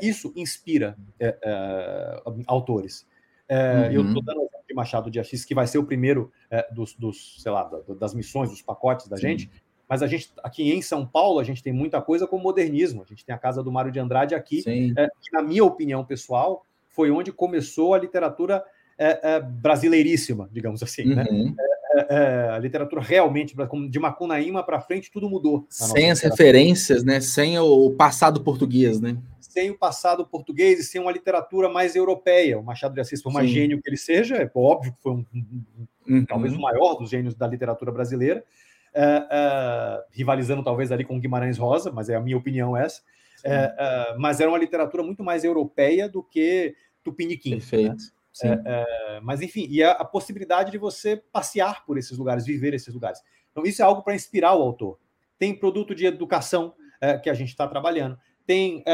[0.00, 0.96] isso inspira
[2.46, 3.06] autores.
[3.50, 3.92] uhum.
[3.92, 6.32] Eu estou dando exemplo de Machado de Assis, que vai ser o primeiro
[6.72, 9.22] dos, dos, sei lá, das missões, dos pacotes da Sim.
[9.22, 9.50] gente,
[9.88, 13.02] mas a gente aqui em São Paulo a gente tem muita coisa com modernismo.
[13.02, 14.62] A gente tem a casa do Mário de Andrade aqui,
[14.96, 18.64] é, que na minha opinião pessoal foi onde começou a literatura
[18.98, 21.24] é, é, brasileiríssima, digamos assim, né?
[21.30, 21.54] uhum.
[21.54, 21.64] né?
[22.50, 23.56] a literatura realmente
[23.88, 25.66] de Macunaíma para frente tudo mudou.
[25.70, 27.22] Sem as referências, né?
[27.22, 29.16] Sem o passado português, né?
[29.40, 32.58] Sem o passado português e sem uma literatura mais europeia.
[32.58, 33.54] O Machado de Assis, por mais Sim.
[33.54, 35.64] gênio que ele seja, é óbvio que foi um, um,
[36.06, 36.26] um uhum.
[36.26, 38.44] talvez o maior dos gênios da literatura brasileira
[38.96, 43.02] uh, rivalizando talvez ali com Guimarães Rosa, mas é a minha opinião essa.
[43.44, 47.50] Uh, mas era uma literatura muito mais europeia do que Tupiniquim.
[47.50, 47.56] Né?
[47.56, 48.16] Perfeito.
[48.44, 48.62] Né?
[49.22, 53.18] mas enfim, e a, a, possibilidade de você passear por esses lugares, viver esses lugares.
[53.50, 54.98] Então, isso é algo para inspirar o autor.
[55.38, 56.74] Tem produto de educação
[57.22, 58.84] que a gente está trabalhando, tem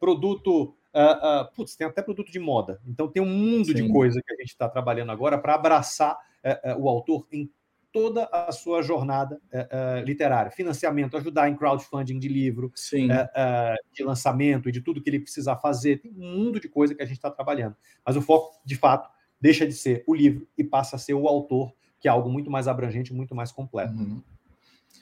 [0.00, 2.80] produto Uh, uh, putz, tem até produto de moda.
[2.86, 3.74] Então tem um mundo Sim.
[3.74, 7.48] de coisa que a gente está trabalhando agora para abraçar uh, o autor em
[7.92, 10.50] toda a sua jornada uh, uh, literária.
[10.50, 15.56] Financiamento, ajudar em crowdfunding de livro, uh, de lançamento e de tudo que ele precisa
[15.56, 16.00] fazer.
[16.00, 17.76] Tem um mundo de coisa que a gente está trabalhando.
[18.04, 19.08] Mas o foco, de fato,
[19.40, 22.50] deixa de ser o livro e passa a ser o autor, que é algo muito
[22.50, 23.94] mais abrangente, muito mais completo.
[23.94, 24.22] Uhum.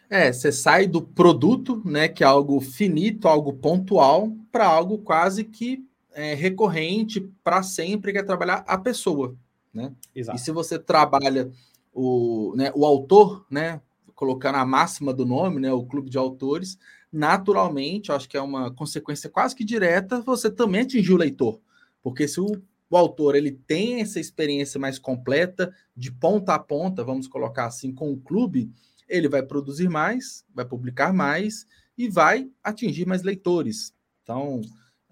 [0.08, 5.42] É, você sai do produto, né, que é algo finito, algo pontual, para algo quase
[5.42, 9.36] que é, recorrente para sempre, que é trabalhar a pessoa,
[9.72, 9.92] né?
[10.14, 10.38] Exato.
[10.38, 11.50] E se você trabalha
[11.96, 13.80] o, né, o autor, né,
[14.14, 16.78] colocando a máxima do nome, né, o clube de autores,
[17.10, 21.58] naturalmente, acho que é uma consequência quase que direta, você também atingiu o leitor.
[22.02, 22.46] Porque se o,
[22.90, 27.94] o autor ele tem essa experiência mais completa, de ponta a ponta, vamos colocar assim,
[27.94, 28.70] com o clube,
[29.08, 33.94] ele vai produzir mais, vai publicar mais e vai atingir mais leitores.
[34.22, 34.60] Então,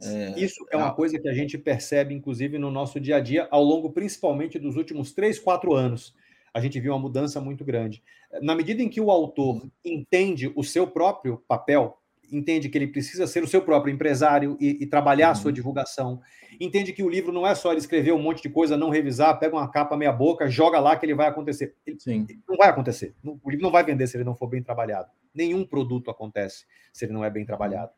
[0.03, 3.49] é, Isso é uma coisa que a gente percebe, inclusive, no nosso dia a dia,
[3.51, 6.13] ao longo principalmente dos últimos três, quatro anos
[6.55, 8.01] a gente viu uma mudança muito grande.
[8.41, 11.99] Na medida em que o autor entende o seu próprio papel,
[12.33, 15.33] entende que ele precisa ser o seu próprio empresário e, e trabalhar uhum.
[15.33, 15.55] a sua uhum.
[15.55, 16.21] divulgação,
[16.61, 19.39] entende que o livro não é só ele escrever um monte de coisa, não revisar,
[19.39, 21.75] pega uma capa meia boca, joga lá que ele vai acontecer.
[21.85, 22.27] Ele, Sim.
[22.49, 23.15] não vai acontecer.
[23.25, 25.11] O livro não vai vender se ele não for bem trabalhado.
[25.35, 27.91] Nenhum produto acontece se ele não é bem trabalhado.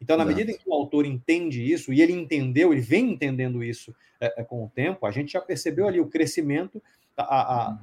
[0.00, 0.38] Então, na Exato.
[0.38, 4.40] medida em que o autor entende isso, e ele entendeu, ele vem entendendo isso é,
[4.40, 6.82] é, com o tempo, a gente já percebeu ali o crescimento,
[7.20, 7.78] a, a, a,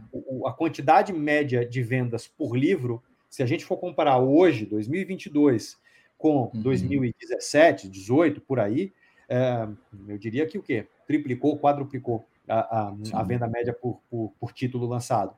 [0.49, 5.77] a quantidade média de vendas por livro se a gente for comparar hoje, 2022,
[6.17, 8.93] com 2017, 18, por aí,
[9.29, 9.67] é,
[10.07, 10.87] eu diria que o quê?
[11.05, 15.35] Triplicou, quadruplicou a, a, a venda média por, por, por, título lançado.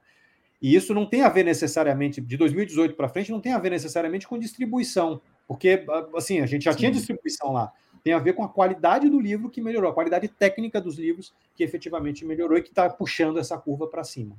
[0.61, 3.71] E isso não tem a ver necessariamente, de 2018 para frente, não tem a ver
[3.71, 5.83] necessariamente com distribuição, porque,
[6.15, 6.79] assim, a gente já Sim.
[6.79, 7.73] tinha distribuição lá.
[8.03, 11.33] Tem a ver com a qualidade do livro que melhorou, a qualidade técnica dos livros
[11.55, 14.35] que efetivamente melhorou e que está puxando essa curva para cima.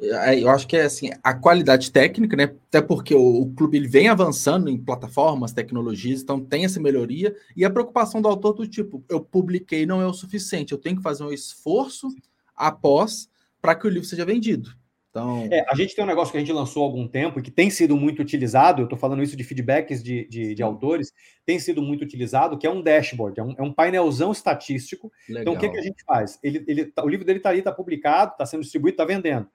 [0.00, 2.44] É, eu acho que é assim, a qualidade técnica, né?
[2.44, 7.36] Até porque o, o, clube ele vem avançando em plataformas, tecnologias, então tem essa melhoria,
[7.56, 10.96] e a preocupação do autor do tipo, eu publiquei não é o suficiente, eu tenho
[10.96, 12.08] que fazer um esforço
[12.54, 13.28] após
[13.60, 14.70] para que o livro seja vendido.
[15.10, 15.48] Então...
[15.50, 17.50] É, a gente tem um negócio que a gente lançou há algum tempo e que
[17.50, 21.12] tem sido muito utilizado, eu estou falando isso de feedbacks de, de, de, autores,
[21.44, 25.10] tem sido muito utilizado, que é um dashboard, é um, é um painelzão estatístico.
[25.28, 25.42] Legal.
[25.42, 26.38] Então, o que, que a gente faz?
[26.42, 29.48] Ele, ele, tá, o livro dele está ali, está publicado, está sendo distribuído, está vendendo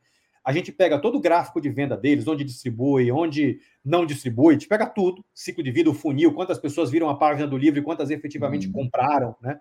[0.43, 4.57] a gente pega todo o gráfico de venda deles, onde distribui, onde não distribui, a
[4.57, 7.79] gente pega tudo, ciclo de vida, o funil, quantas pessoas viram a página do livro
[7.79, 8.73] e quantas efetivamente uhum.
[8.73, 9.59] compraram, né?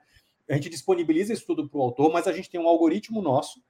[0.50, 3.62] A gente disponibiliza isso tudo para o autor, mas a gente tem um algoritmo nosso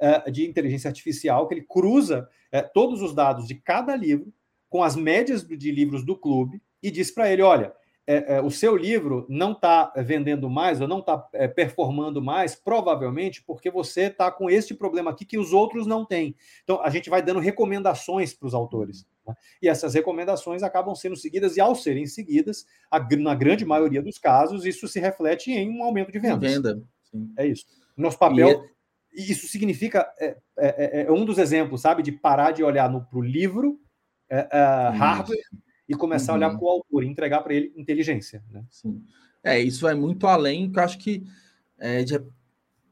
[0.00, 4.32] uh, de inteligência artificial que ele cruza uh, todos os dados de cada livro
[4.68, 7.72] com as médias de livros do clube e diz para ele: olha,
[8.10, 12.54] é, é, o seu livro não está vendendo mais ou não está é, performando mais,
[12.54, 16.34] provavelmente porque você está com este problema aqui que os outros não têm.
[16.64, 19.06] Então, a gente vai dando recomendações para os autores.
[19.26, 19.34] Né?
[19.60, 24.16] E essas recomendações acabam sendo seguidas, e ao serem seguidas, a, na grande maioria dos
[24.16, 26.50] casos, isso se reflete em um aumento de vendas.
[26.50, 26.82] Venda.
[27.10, 27.30] Sim.
[27.36, 27.66] É isso.
[27.94, 28.64] Nosso papel.
[29.18, 30.08] E é isso significa.
[30.20, 33.80] É, é, é, um dos exemplos, sabe, de parar de olhar para o livro,
[34.94, 35.40] hardware
[35.88, 36.36] e começar uhum.
[36.36, 36.58] a olhar uhum.
[36.58, 38.44] para o autor, entregar para ele inteligência.
[38.48, 38.64] Né?
[38.70, 39.02] Sim.
[39.42, 41.24] É, isso vai muito além, que eu acho que
[41.78, 42.20] é, de,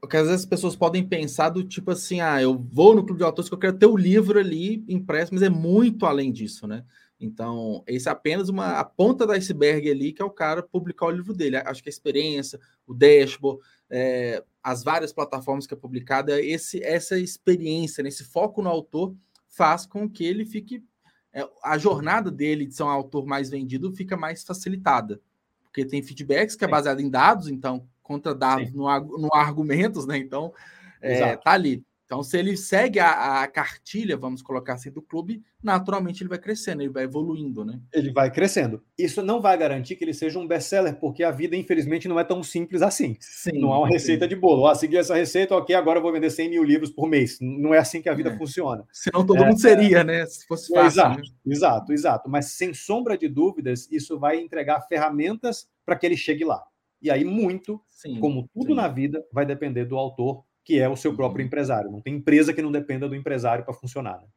[0.01, 3.19] porque às vezes as pessoas podem pensar do tipo assim, ah, eu vou no clube
[3.19, 6.67] de autores que eu quero ter o livro ali impresso, mas é muito além disso,
[6.67, 6.83] né?
[7.19, 11.07] Então, esse é apenas uma a ponta do iceberg ali, que é o cara publicar
[11.07, 11.57] o livro dele.
[11.57, 13.59] Acho que a experiência, o dashboard,
[13.89, 19.15] é, as várias plataformas que é publicada, esse, essa experiência, né, esse foco no autor
[19.47, 20.83] faz com que ele fique
[21.31, 25.21] é, a jornada dele de ser um autor mais vendido fica mais facilitada,
[25.63, 30.17] porque tem feedbacks que é baseado em dados, então contra dados no, no argumentos, né?
[30.17, 30.53] Então
[30.99, 31.85] é, tá ali.
[32.07, 36.39] Então, se ele segue a, a, cartilha, vamos colocar assim, do clube, naturalmente ele vai
[36.39, 37.81] crescendo, ele vai evoluindo, né?
[37.93, 38.81] Ele vai crescendo.
[38.97, 42.23] Isso não vai garantir que ele seja um best-seller, porque a vida, infelizmente, não é
[42.23, 43.17] tão simples assim.
[43.19, 44.29] Sim, não há uma receita sim.
[44.29, 44.67] de bolo.
[44.67, 47.39] Ah, seguir essa receita, ok, agora eu vou vender 100 mil livros por mês.
[47.41, 48.37] Não é assim que a vida é.
[48.37, 48.85] funciona.
[48.93, 50.25] Senão todo é, mundo seria, né?
[50.27, 50.87] Se fosse fácil.
[50.87, 51.23] Exato, né?
[51.45, 52.29] exato, exato.
[52.29, 56.63] Mas, sem sombra de dúvidas, isso vai entregar ferramentas para que ele chegue lá.
[57.01, 60.97] E aí, muito, sim, como tudo na vida, vai depender do autor que é o
[60.97, 61.47] seu próprio uhum.
[61.47, 61.89] empresário.
[61.89, 64.17] Não tem empresa que não dependa do empresário para funcionar.
[64.17, 64.27] Né?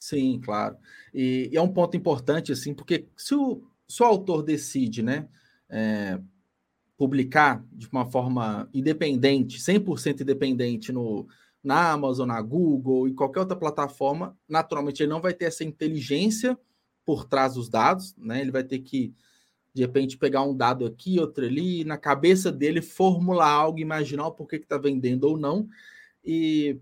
[0.00, 0.76] Sim, claro.
[1.14, 5.28] E, e, é um ponto importante, assim, porque se o, se o autor decide, né,
[5.70, 6.18] é,
[6.96, 11.28] publicar de uma forma independente, 100% independente no,
[11.62, 16.58] na Amazon, na Google e qualquer outra plataforma, naturalmente ele não vai ter essa inteligência
[17.04, 18.40] por trás dos dados, né?
[18.40, 19.14] Ele vai ter que
[19.76, 24.32] de repente pegar um dado aqui, outro ali, na cabeça dele formular algo, imaginar o
[24.32, 25.68] porquê que está vendendo ou não.
[26.24, 26.80] E,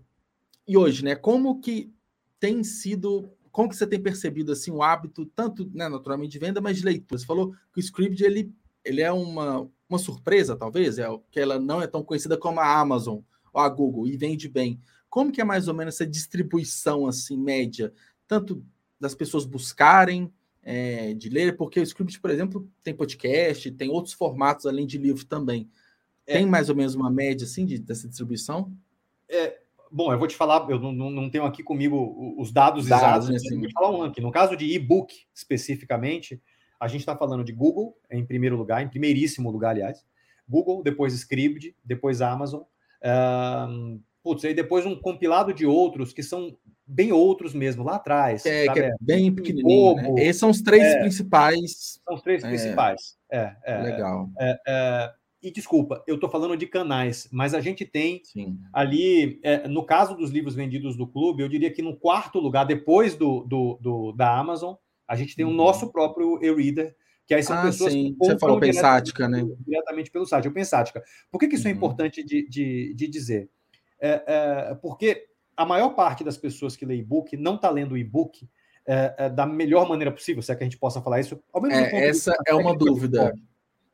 [0.65, 1.93] e hoje, né, como que
[2.39, 6.61] tem sido, como que você tem percebido assim o hábito, tanto né, naturalmente de venda,
[6.61, 7.19] mas de leitura?
[7.19, 11.59] Você falou que o script ele, ele é uma, uma surpresa, talvez, é que ela
[11.59, 13.19] não é tão conhecida como a Amazon
[13.51, 14.79] ou a Google e vende bem.
[15.09, 17.91] Como que é mais ou menos essa distribuição assim média,
[18.25, 18.65] tanto
[18.97, 20.31] das pessoas buscarem
[20.65, 24.97] é, de ler, porque o Script, por exemplo, tem podcast, tem outros formatos além de
[24.97, 25.69] livro também.
[26.25, 26.33] É.
[26.33, 28.73] Tem mais ou menos uma média assim de, dessa distribuição?
[29.29, 29.59] É,
[29.91, 33.29] bom, eu vou te falar, eu não, não tenho aqui comigo os dados, dados exatos,
[33.29, 33.59] né, assim.
[33.59, 34.19] vou te falar um aqui.
[34.19, 36.41] No caso de e-book, especificamente,
[36.79, 40.03] a gente está falando de Google em primeiro lugar, em primeiríssimo lugar, aliás.
[40.49, 42.63] Google, depois Scribd, depois Amazon.
[43.69, 46.57] Um, putz, aí depois um compilado de outros que são
[46.87, 48.45] bem outros mesmo, lá atrás.
[48.45, 49.95] É, que é bem pequenininho.
[49.95, 50.23] Né?
[50.23, 51.99] Esses são os três é, principais.
[52.03, 53.17] São os três é, principais.
[53.31, 54.29] É, é legal.
[54.39, 58.57] É, é, e desculpa, eu estou falando de canais, mas a gente tem Sim.
[58.73, 63.15] ali, no caso dos livros vendidos do clube, eu diria que no quarto lugar, depois
[63.15, 64.73] do, do, do da Amazon,
[65.07, 65.51] a gente tem uhum.
[65.51, 66.95] o nosso próprio e-reader
[67.27, 68.13] Que aí são Ah, pessoas sim.
[68.13, 69.37] que Você falou Pensática, né?
[69.37, 70.47] diretamente, diretamente pelo site.
[70.47, 71.03] O Pensática.
[71.31, 71.77] Por que, que isso é Uhum.
[71.77, 73.49] importante de, de, de dizer?
[73.99, 77.97] É, é, porque a maior parte das pessoas que lê e-book não está lendo o
[77.97, 78.47] e-book
[78.87, 81.41] é, é, da melhor maneira possível, se é que a gente possa falar isso.
[81.71, 83.33] É, essa vista é uma dúvida.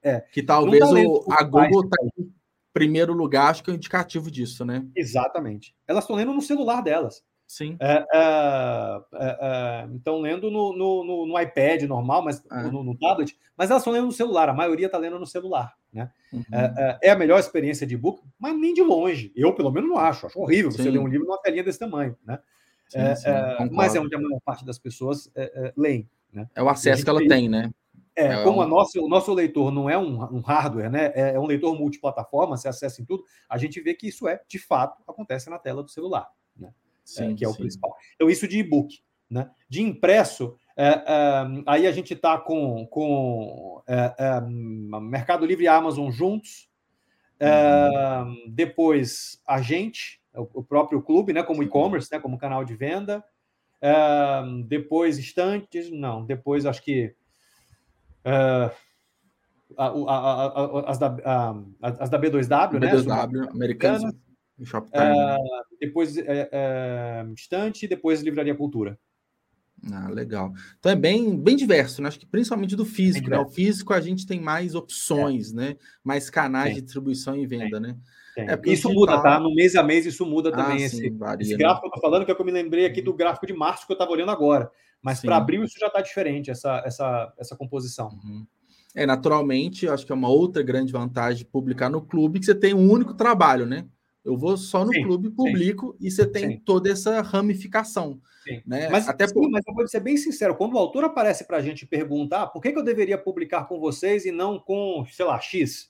[0.03, 0.19] É.
[0.19, 1.43] Que talvez tá o, a.
[1.43, 2.33] Google está em
[2.73, 4.85] primeiro lugar, acho que é um indicativo disso, né?
[4.95, 5.75] Exatamente.
[5.87, 7.23] Elas estão lendo no celular delas.
[7.51, 7.75] Sim.
[7.81, 12.61] É, é, é, é, então, lendo no, no, no- iPad normal, mas É.
[12.71, 15.75] no, no tablet, mas elas estão lendo no celular, a maioria está lendo no celular.
[15.91, 16.09] Né?
[16.31, 16.45] Uhum.
[16.53, 19.33] É, é, a melhor experiência de e-book, mas nem de longe.
[19.35, 20.27] Eu, pelo menos, não acho.
[20.27, 20.91] Acho horrível você Sim.
[20.91, 22.17] ler um livro numa telinha desse tamanho.
[22.25, 22.39] Né?
[22.87, 23.29] Sim, sim,
[23.73, 26.09] mas é onde a maior parte das pessoas é, é, leem.
[26.31, 26.47] Né?
[26.55, 27.69] É o acesso que ela tem, né?
[28.15, 31.11] É, É como um- a nossa, o nosso leitor não é um, um hardware, né?
[31.15, 34.57] É, um leitor multiplataforma, você acessa em tudo, a gente vê que isso é, de
[34.57, 36.29] fato, acontece na tela do celular.
[36.63, 36.67] é,
[37.13, 37.59] Sim, que é o sim.
[37.59, 37.95] principal.
[38.15, 38.99] Então, isso de e-book.
[39.29, 39.49] Né?
[39.69, 45.67] De impresso, é, é, aí a gente está com, com é, é, Mercado Livre e
[45.69, 46.69] Amazon juntos.
[47.39, 52.75] É, Depois, a gente, o, o próprio clube, né, como e-commerce, né, como canal de
[52.75, 53.23] venda.
[53.81, 53.93] É,
[54.65, 55.89] depois, estantes.
[55.89, 57.15] Não, depois acho que.
[58.25, 58.71] é,
[59.77, 61.15] a- a- a- as, da,
[61.81, 62.91] as da B2W, né?
[62.91, 64.21] B2W, americanos, Shoptime.
[64.93, 65.37] É,
[65.79, 68.99] depois é, é, estante, depois livraria cultura.
[69.91, 70.53] Ah, legal.
[70.77, 72.07] Então é bem, bem diverso, né?
[72.07, 73.39] Acho que principalmente do físico, né?
[73.39, 75.75] O físico a gente tem mais opções, né?
[76.03, 76.75] Mais canais Tem.
[76.75, 77.97] de distribuição e venda, né?
[78.35, 78.47] Tem.
[78.47, 79.39] É, isso digital- muda, tá?
[79.39, 80.79] No mês a mês isso muda Ah, também.
[80.79, 81.57] sim, esse, varia, esse né?
[81.57, 83.47] gráfico que eu tô falando, que é o que eu me lembrei aqui do gráfico
[83.47, 84.69] de março que eu estava olhando agora.
[85.01, 88.09] Mas para abril isso já está diferente, essa, essa, essa composição.
[88.23, 88.45] Uhum.
[88.93, 92.45] É, naturalmente, eu acho que é uma outra grande vantagem de publicar no clube, que
[92.45, 93.87] você tem um único trabalho, né?
[94.23, 96.61] Eu vou só no Sim, clube, publico, e você tem sim.
[96.63, 98.21] toda essa ramificação.
[98.43, 98.61] Sim.
[98.65, 98.87] Né?
[98.89, 99.49] Mas, Até sim, por...
[99.49, 102.61] mas eu vou ser bem sincero, quando o autor aparece para a gente perguntar por
[102.61, 105.89] que, que eu deveria publicar com vocês e não com, sei lá, X,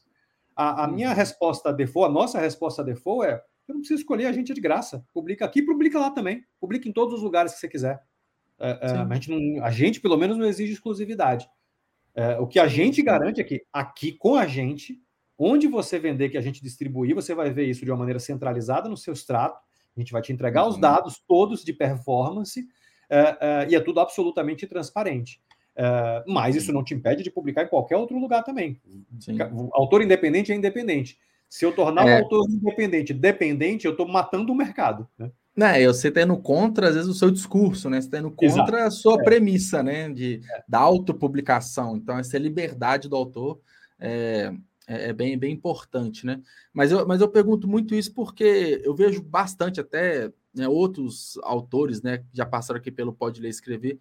[0.55, 1.15] a, a minha Uhum.
[1.15, 4.59] resposta default, a nossa resposta default é eu não preciso escolher, a gente é de
[4.59, 5.05] graça.
[5.13, 6.43] Publica aqui, publica lá também.
[6.59, 8.01] Publica em todos os lugares que você quiser.
[8.59, 8.95] É, é, Sim.
[8.97, 11.47] a, gente não- a gente, pelo menos, não exige exclusividade.
[12.13, 15.01] É, o que a gente garante é que aqui com a gente,
[15.37, 18.87] onde você vender que a gente distribuir, você vai ver isso de uma maneira centralizada
[18.89, 19.59] no seu extrato.
[19.95, 20.81] A gente vai te entregar os Uhum.
[20.81, 22.65] dados todos de performance
[23.09, 25.41] é, é, e é tudo absolutamente transparente.
[25.75, 28.79] É, mas isso não te impede de publicar em qualquer outro lugar também.
[29.19, 29.37] Sim.
[29.73, 31.17] Autor independente é independente.
[31.49, 32.19] Se eu tornar É.
[32.19, 35.07] o autor independente dependente, eu estou matando o mercado.
[35.17, 35.31] Né?
[35.53, 37.99] Né, você está indo contra, às vezes, o seu discurso, né?
[37.99, 39.23] Você está indo contra a sua É.
[39.23, 40.07] premissa, né?
[40.09, 41.97] De, Da autopublicação.
[41.97, 43.59] Então, essa liberdade do autor
[43.99, 44.53] é,
[44.91, 46.41] é, é bem, bem importante, né?
[46.73, 52.01] Mas eu, mas eu pergunto muito isso porque eu vejo bastante até né, outros autores,
[52.01, 52.17] né?
[52.17, 53.99] Que já passaram aqui pelo Pode Ler e Escrever.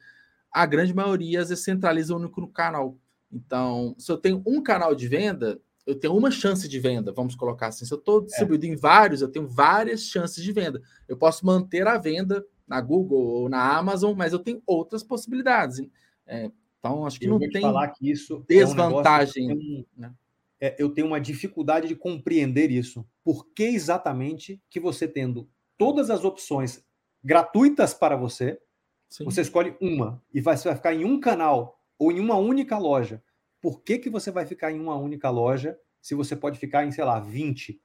[0.50, 2.98] A grande maioria, às vezes, centraliza único no canal.
[3.30, 7.36] Então, se eu tenho um canal de venda, eu tenho uma chance de venda, vamos
[7.36, 7.84] colocar assim.
[7.84, 10.82] Se eu estou distribuído em vários, eu tenho várias chances de venda.
[11.06, 15.80] Eu posso manter a venda na Google ou na Amazon, mas eu tenho outras possibilidades.
[16.26, 19.50] É, então, acho que eu não tem falar que isso desvantagem.
[19.50, 20.12] É um negócio né?
[20.60, 23.06] É, eu tenho uma dificuldade de compreender isso.
[23.24, 25.48] Por que exatamente que você tendo
[25.78, 26.84] todas as opções
[27.24, 28.60] gratuitas para você,
[29.08, 29.24] Sim.
[29.24, 32.76] você escolhe uma e vai, você vai ficar em um canal ou em uma única
[32.78, 33.22] loja.
[33.60, 36.92] Por que, que você vai ficar em uma única loja se você pode ficar em,
[36.92, 37.80] sei lá, 20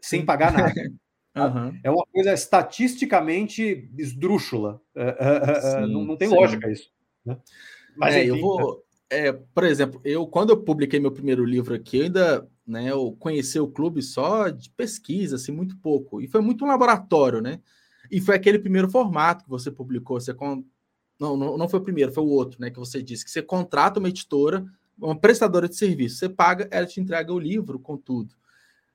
[0.00, 0.26] sem Sim.
[0.26, 0.72] pagar nada?
[1.36, 1.78] Uhum.
[1.84, 4.82] É uma coisa estatisticamente esdrúxula.
[4.92, 6.34] É, é, é, Sim, não, não tem sim.
[6.34, 6.90] lógica isso.
[7.24, 7.38] Né?
[7.96, 8.84] Mas enfim, eu vou.
[9.10, 13.16] É, por exemplo, eu quando eu publiquei meu primeiro livro aqui, eu ainda né, eu
[13.18, 16.20] conheci o clube só de pesquisa, assim, muito pouco.
[16.20, 17.60] E foi muito um laboratório, né?
[18.10, 20.20] E foi aquele primeiro formato que você publicou.
[20.20, 20.62] Você con...
[21.18, 22.70] não, não, não foi o primeiro, foi o outro, né?
[22.70, 24.66] Que você disse que você contrata uma editora,
[24.98, 26.16] uma prestadora de serviço.
[26.16, 28.34] Você paga, ela te entrega o livro com tudo.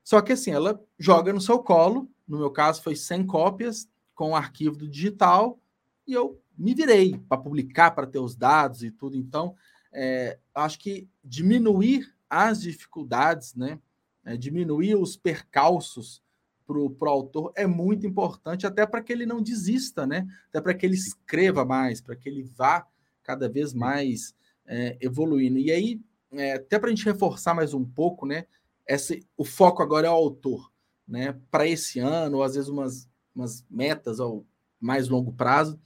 [0.03, 2.07] Só que assim, ela joga no seu colo.
[2.28, 5.59] No meu caso, foi 100 cópias com o arquivo do digital.
[6.05, 9.18] E eu me virei para publicar, para ter os dados e tudo.
[9.18, 9.55] Então,
[9.94, 13.80] é, acho que diminuir as dificuldades, né?
[14.26, 16.24] É, diminuir os percalços
[16.66, 20.26] para o autor é muito importante, até para que ele não desista, né?
[20.50, 22.88] Até para que ele escreva mais, para que ele vá
[23.22, 24.34] cada vez mais
[24.66, 25.60] é, evoluindo.
[25.60, 28.46] E aí, é, até para a gente reforçar mais um pouco, né?
[28.88, 30.72] Esse, o foco agora é o autor,
[31.08, 31.38] né?
[31.52, 34.46] Para esse ano, ou às vezes umas, umas metas ao
[34.80, 35.80] mais longo prazo.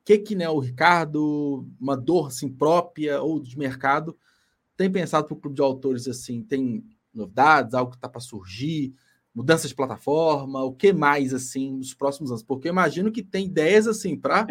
[0.00, 4.16] O que, que né, o Ricardo, uma dor assim, própria ou de mercado,
[4.76, 6.42] tem pensado para o clube de autores assim?
[6.42, 8.94] Tem novidades, algo que está para surgir?
[9.34, 12.42] mudança de plataforma, o que mais assim nos próximos anos?
[12.42, 14.46] Porque eu imagino que tem ideias assim para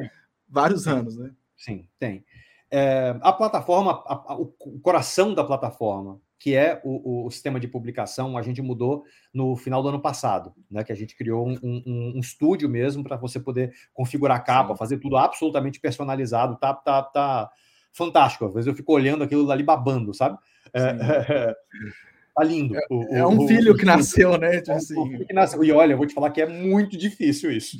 [0.47, 1.31] vários anos, né?
[1.57, 2.25] Sim, tem.
[2.71, 4.47] É, a plataforma, a, a, o
[4.81, 9.83] coração da plataforma, que é o, o, sistema de publicação, a gente mudou no final
[9.83, 10.85] do ano passado, né?
[10.85, 14.73] Que a gente criou um, um, um estúdio mesmo para você poder configurar a capa,
[14.73, 14.77] Sim.
[14.77, 16.57] fazer tudo absolutamente personalizado.
[16.57, 17.51] Tá, tá, tá
[17.91, 18.45] fantástico.
[18.45, 20.37] Às vezes eu fico olhando aquilo ali babando, sabe?
[20.73, 21.55] É, é,
[22.33, 22.77] tá lindo.
[22.77, 24.61] É, o, é um filho que nasceu, né?
[24.61, 25.25] Tipo assim.
[25.25, 25.61] que nasceu.
[25.61, 27.77] E olha, eu vou te falar que é muito difícil isso.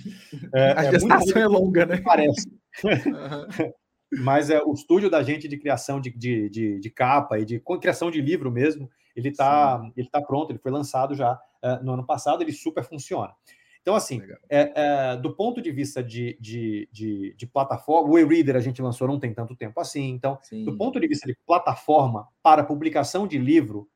[0.53, 2.01] É, a gestação é, longa, né?
[2.01, 2.45] Parece.
[2.83, 3.73] Uhum.
[4.11, 7.61] Mas é, o estúdio da gente de criação de, de, de, de capa e de
[7.79, 11.93] criação de livro mesmo, ele está ele tá pronto, ele foi lançado já é, no
[11.93, 13.33] ano passado, ele super funciona.
[13.81, 18.55] Então, assim, é, é, do ponto de vista de, de, de, de plataforma, o e-reader
[18.55, 20.09] a gente lançou não tem tanto tempo assim.
[20.09, 20.65] Então, Sim.
[20.65, 23.89] do ponto de vista de plataforma para publicação de livro,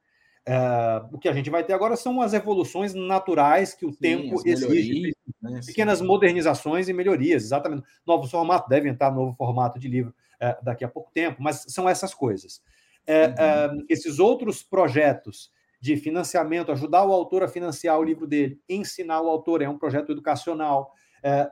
[0.46, 4.00] é, o que a gente vai ter agora são as evoluções naturais que o Sim,
[4.00, 5.16] tempo exige.
[5.41, 5.62] Né?
[5.66, 6.06] Pequenas Sim.
[6.06, 7.84] modernizações e melhorias, exatamente.
[8.06, 11.88] Novos formatos, deve entrar novo formato de livro é, daqui a pouco tempo, mas são
[11.88, 12.62] essas coisas.
[13.08, 13.34] É, uhum.
[13.38, 19.22] É, esses outros projetos de financiamento, ajudar o autor a financiar o livro dele, ensinar
[19.22, 21.50] o autor, é um projeto educacional, é,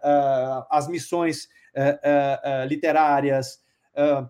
[0.69, 1.47] as missões
[2.67, 3.61] literárias,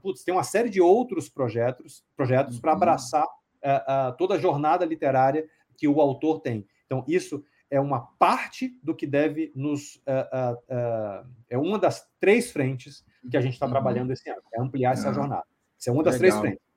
[0.01, 2.61] putz, tem uma série de outros projetos, projetos uhum.
[2.61, 3.27] para abraçar
[3.63, 5.47] uh, toda a jornada literária
[5.77, 6.67] que o autor tem.
[6.85, 9.95] Então, isso é uma parte do que deve nos.
[9.97, 13.71] Uh, uh, é uma das três frentes que a gente está uhum.
[13.71, 15.45] trabalhando esse ano, é ampliar essa jornada.
[15.77, 16.41] Isso é uma das Legal.
[16.41, 16.71] três frentes.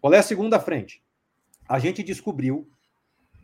[0.00, 1.04] Qual é a segunda frente?
[1.68, 2.68] A gente descobriu,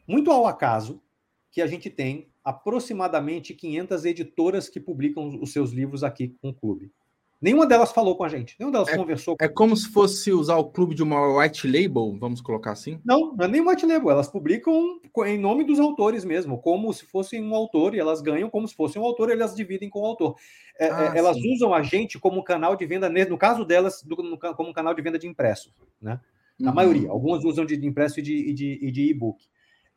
[0.06, 1.02] muito ao acaso,
[1.50, 6.54] que a gente tem aproximadamente 500 editoras que publicam os seus livros aqui com o
[6.54, 6.92] clube.
[7.40, 9.36] Nenhuma delas falou com a gente, nenhuma delas é, conversou.
[9.38, 12.98] É como se fosse usar o clube de uma white label, vamos colocar assim?
[13.04, 17.04] Não, não é nem white label, elas publicam em nome dos autores mesmo, como se
[17.04, 20.00] fosse um autor, e elas ganham como se fosse um autor, e elas dividem com
[20.00, 20.34] o autor.
[20.78, 21.54] É, é ah, é, elas sim.
[21.54, 25.02] usam a gente como canal de venda, no caso delas, do, no, como canal de
[25.02, 25.70] venda de impresso,
[26.00, 26.18] né?
[26.58, 26.74] Na uhum.
[26.74, 27.10] maioria.
[27.10, 29.44] Algumas usam de impresso e de, de, e-book.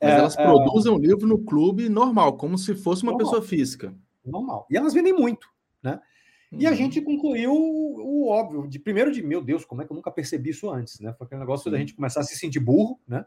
[0.01, 0.43] Mas é, elas é.
[0.43, 3.31] produzem o um livro no clube normal, como se fosse uma normal.
[3.31, 3.95] pessoa física.
[4.25, 4.67] Normal.
[4.69, 5.47] E elas vendem muito,
[5.81, 6.01] né?
[6.51, 6.75] E a uhum.
[6.75, 10.11] gente concluiu o, o, óbvio, de primeiro de meu Deus, como é que eu nunca
[10.11, 11.13] percebi isso antes, né?
[11.13, 13.23] Foi aquele negócio da gente começar a se sentir burro, né?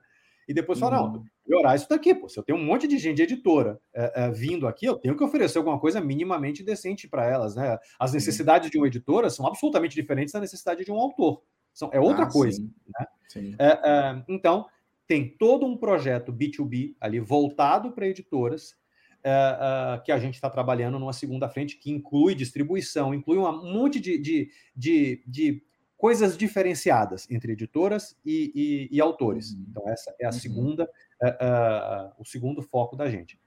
[0.49, 1.13] E depois falar, uhum.
[1.13, 2.29] não, melhorar isso daqui, pô.
[2.29, 5.17] Se eu tenho um monte de gente de editora é, é, vindo aqui, eu tenho
[5.17, 7.79] que oferecer alguma coisa minimamente decente para elas, né?
[7.99, 11.43] As necessidades de uma editora são absolutamente diferentes da necessidade de um autor.
[11.73, 12.71] São, é outra ah, coisa, sim.
[12.99, 13.07] né?
[13.29, 13.55] Sim.
[13.59, 14.67] É, é então,
[15.07, 18.77] tem todo um projeto B2B ali voltado para editoras
[19.25, 23.73] uh, uh, que a gente está trabalhando numa segunda frente, que inclui distribuição, inclui um
[23.73, 25.63] monte de, de, de, de
[25.97, 28.53] coisas diferenciadas entre editoras e,
[28.91, 29.53] e, e autores.
[29.53, 29.67] Uhum.
[29.71, 30.33] Então, essa é a uhum.
[30.33, 30.85] segunda,
[31.23, 33.39] uh, o segundo foco da gente.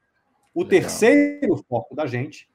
[0.54, 0.82] O Legal.
[0.82, 2.50] terceiro foco da gente,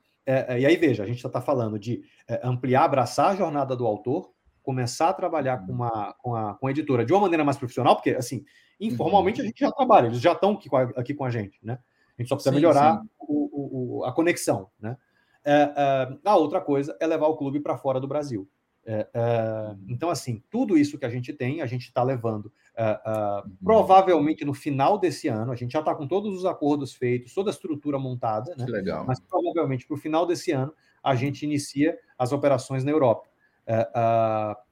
[0.59, 2.03] e aí veja, a gente está falando de
[2.43, 5.79] ampliar, abraçar a jornada do autor, começar a trabalhar com, uhum.
[5.79, 8.45] uma, com, a, com a editora de uma maneira mais profissional, porque, assim,
[8.79, 9.45] informalmente uhum.
[9.45, 11.79] a gente já trabalha, eles já estão aqui, aqui com a gente, né?
[12.21, 13.09] A gente só precisa sim, melhorar sim.
[13.19, 14.95] O, o, a conexão, né?
[15.43, 18.47] É, é, a outra coisa é levar o clube para fora do Brasil.
[18.85, 19.07] É,
[19.89, 23.57] então, assim, tudo isso que a gente tem, a gente está levando uhum.
[23.65, 25.51] provavelmente no final desse ano.
[25.51, 28.67] A gente já está com todos os acordos feitos, toda a estrutura montada, né?
[28.67, 29.05] legal.
[29.07, 33.29] Mas provavelmente para o final desse ano a gente inicia as operações na Europa.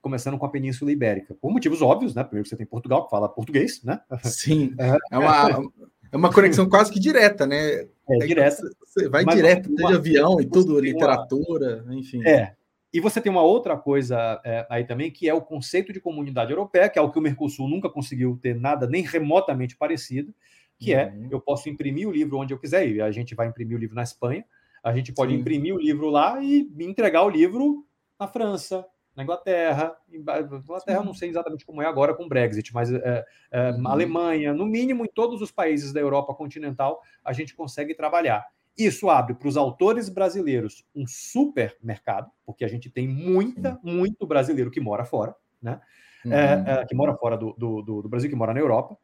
[0.02, 2.24] começando com a Península Ibérica, por motivos óbvios, né?
[2.24, 4.00] Primeiro você tem Portugal, que fala português, né?
[4.22, 4.74] Sim,
[5.12, 5.62] é uma,
[6.10, 7.86] é uma conexão quase que direta, né?
[8.08, 8.62] É, direta.
[8.84, 11.94] Você vai direto, de avião e tudo, literatura, uma...
[11.94, 12.26] enfim.
[12.26, 12.54] É.
[12.92, 16.50] E você tem uma outra coisa é, aí também, que é o conceito de comunidade
[16.50, 20.34] europeia, que é o que o Mercosul nunca conseguiu ter nada nem remotamente parecido,
[20.78, 21.24] que é, uhum.
[21.24, 23.80] é, eu posso imprimir o livro onde eu quiser, e a gente vai imprimir o
[23.80, 24.44] livro na Espanha,
[24.82, 25.40] a gente pode Sim.
[25.40, 27.84] imprimir o livro lá e entregar o livro
[28.18, 28.86] na França,
[29.18, 33.70] na Inglaterra, Inglaterra não sei exatamente como é agora com o Brexit, mas é, é,
[33.72, 33.88] uhum.
[33.88, 38.46] Alemanha, no mínimo em todos os países da Europa continental, a gente consegue trabalhar.
[38.78, 43.80] Isso abre para os autores brasileiros um super mercado, porque a gente tem muita, Sim.
[43.82, 45.80] muito brasileiro que mora fora, né?
[46.24, 46.32] Uhum.
[46.32, 48.96] É, que mora fora do, do, do, Brasil, que mora na Europa.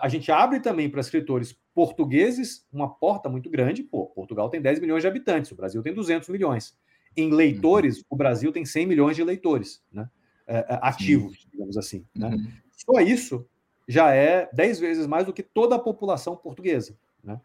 [0.00, 3.82] A gente abre também para escritores portugueses uma porta muito grande.
[3.82, 6.74] Pô, Portugal tem 10 milhões de habitantes, o Brasil tem 200 milhões.
[7.16, 8.04] Em leitores, uhum.
[8.10, 10.08] o Brasil tem 100 milhões de leitores né?
[10.46, 11.48] É, é, ativos, Sim.
[11.52, 12.04] digamos assim.
[12.14, 12.28] Né?
[12.28, 12.46] Uhum.
[12.72, 13.46] Só isso
[13.86, 16.96] já é 10 vezes mais do que toda a população portuguesa.
[17.22, 17.40] Né?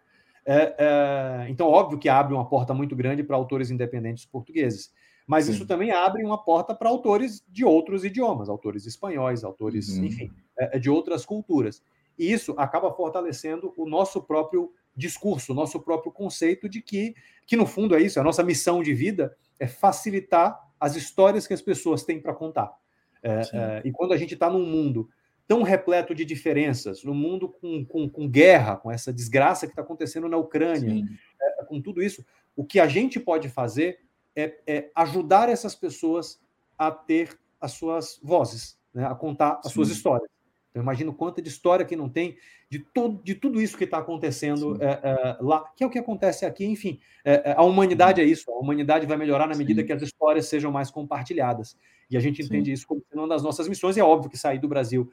[0.45, 4.91] É, é, então, óbvio que abre uma porta muito grande para autores independentes portugueses.
[5.29, 5.51] Mas Sim.
[5.51, 10.05] isso também abre uma porta para autores de outros idiomas, autores espanhóis, autores, uhum.
[10.05, 11.83] enfim, é, é, de outras culturas.
[12.17, 17.13] E isso acaba fortalecendo o nosso próprio discurso, o nosso próprio conceito de que,
[17.45, 21.53] que no fundo é isso, a nossa missão de vida é facilitar as histórias que
[21.53, 22.73] as pessoas têm para contar.
[23.21, 25.09] É, é, e quando a gente está num mundo
[25.45, 29.81] tão repleto de diferenças, num mundo com, com, com guerra, com essa desgraça que está
[29.81, 31.03] acontecendo na Ucrânia,
[31.41, 32.23] é, com tudo isso,
[32.55, 33.99] o que a gente pode fazer
[34.35, 36.39] é, é, ajudar essas pessoas
[36.77, 39.73] a ter as suas vozes, né, a contar as Sim.
[39.73, 40.29] suas histórias.
[40.69, 42.37] Então, imagino quanta de história que não tem
[42.69, 45.97] de, todo, de tudo isso que está acontecendo é, é, lá, que é o que
[45.97, 46.65] acontece aqui.
[46.65, 48.51] Enfim, é, a humanidade é isso.
[48.51, 49.87] A humanidade vai melhorar na medida Sim.
[49.87, 51.75] que as histórias sejam mais compartilhadas.
[52.11, 52.73] E a gente entende Sim.
[52.73, 53.97] isso como uma das nossas missões.
[53.97, 55.11] E é óbvio que sair do Brasil,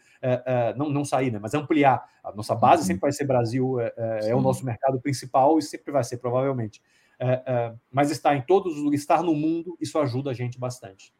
[0.76, 2.06] não, não sair, né, mas ampliar.
[2.22, 6.04] A nossa base sempre vai ser Brasil, é, o nosso mercado principal e sempre vai
[6.04, 6.82] ser, provavelmente.
[7.90, 11.12] mas estar em todos os estar no mundo, isso ajuda a gente bastante.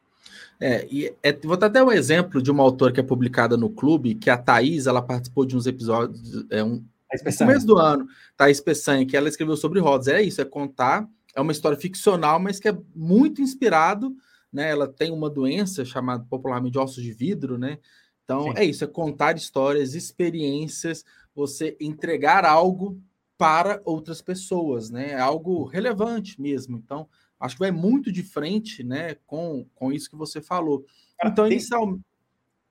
[0.60, 3.70] É, e é, vou dar até um exemplo de uma autora que é publicada no
[3.70, 6.84] clube, que é a Thaís, ela participou de uns episódios, é um,
[7.24, 8.06] no começo do ano,
[8.36, 10.08] Thaís Peçanha, que ela escreveu sobre rodas.
[10.08, 14.14] É isso, é contar, é uma história ficcional, mas que é muito inspirado,
[14.52, 14.70] né?
[14.70, 17.78] Ela tem uma doença chamada popularmente ossos de vidro, né?
[18.24, 18.52] Então Sim.
[18.56, 21.04] é isso, é contar histórias, experiências,
[21.34, 23.00] você entregar algo
[23.38, 25.10] para outras pessoas, né?
[25.10, 26.80] É algo relevante mesmo.
[26.82, 27.08] Então,
[27.40, 30.84] acho que vai muito de frente, né, com, com isso que você falou.
[31.18, 31.54] Cara, então, tem...
[31.54, 31.98] inicial...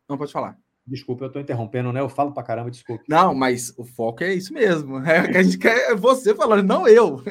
[0.08, 0.58] Não, pode falar.
[0.88, 2.00] Desculpa, eu estou interrompendo, né?
[2.00, 3.04] Eu falo para caramba, desculpa.
[3.10, 5.00] Não, mas o foco é isso mesmo.
[5.00, 7.24] É que a gente quer é você falando, não eu.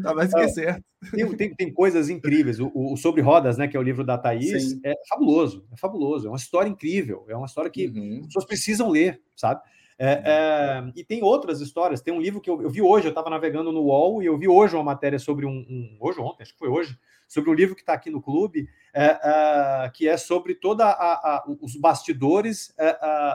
[0.00, 0.84] tá mais que certo.
[1.10, 2.60] Tem, tem, tem, coisas incríveis.
[2.60, 3.66] O, o, Sobre Rodas, né?
[3.66, 4.80] Que é o livro da Thaís, Sim.
[4.84, 5.64] é fabuloso.
[5.72, 6.28] É fabuloso.
[6.28, 7.24] É uma história incrível.
[7.28, 8.20] É uma história que uhum.
[8.20, 9.60] as pessoas precisam ler, sabe?
[9.98, 12.00] É, é, e tem outras histórias.
[12.00, 14.38] Tem um livro que eu, eu vi hoje, eu estava navegando no UOL e eu
[14.38, 16.96] vi hoje uma matéria sobre um, um hoje ontem, acho que foi hoje,
[17.26, 21.12] sobre um livro que está aqui no clube, é, é que é sobre toda a,
[21.12, 22.92] a, os bastidores é,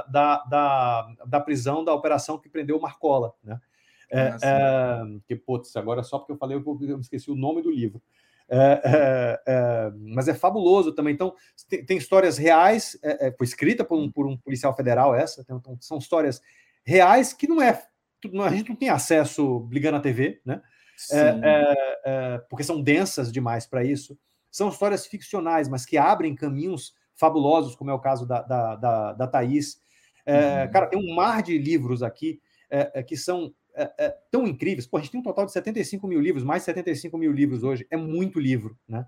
[0.10, 3.60] da, da, da, prisão da operação que prendeu o Marcola, né?
[4.44, 8.00] Ah, que putz, agora só porque eu falei eu, eu esqueci o nome do livro.
[8.56, 11.14] É, é, mas é fabuloso também.
[11.14, 11.34] Então,
[11.68, 15.76] tem, tem histórias reais, é, foi escrita por um, por um, policial federal, essa, então,
[15.82, 16.40] são histórias
[16.86, 17.84] reais que não é.
[18.46, 20.62] A gente não tem acesso ligando a TV, né?
[22.50, 24.18] porque são densas demais para isso.
[24.50, 29.14] São histórias ficcionais, mas que abrem caminhos fabulosos, como é o caso da, da, da,
[29.14, 29.78] da Thaís.
[30.26, 30.72] Uhum.
[30.72, 32.40] Cara, tem um mar de livros aqui
[33.08, 34.86] que são é, é, tão incríveis.
[34.86, 37.64] Pô, a gente tem um total de 75 mil livros, mais de 75 mil livros
[37.64, 37.86] hoje.
[37.90, 39.06] É muito livro, né?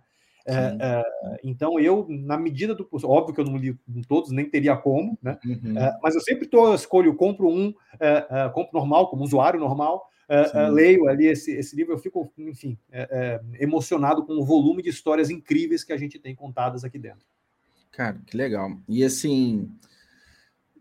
[0.48, 1.04] É, é,
[1.44, 3.76] então, eu, na medida do possível, óbvio que eu não li
[4.08, 5.40] todos, nem teria como, né?
[5.44, 5.78] Uhum.
[5.78, 10.08] É, mas eu sempre tô, escolho, compro um, é, compro normal, como usuário normal,
[10.72, 12.78] leio ali esse, esse livro, eu fico, enfim,
[13.60, 17.26] emocionado com o volume de histórias incríveis que a gente tem contadas aqui dentro.
[17.92, 18.72] Cara, que legal.
[18.90, 19.72] E assim,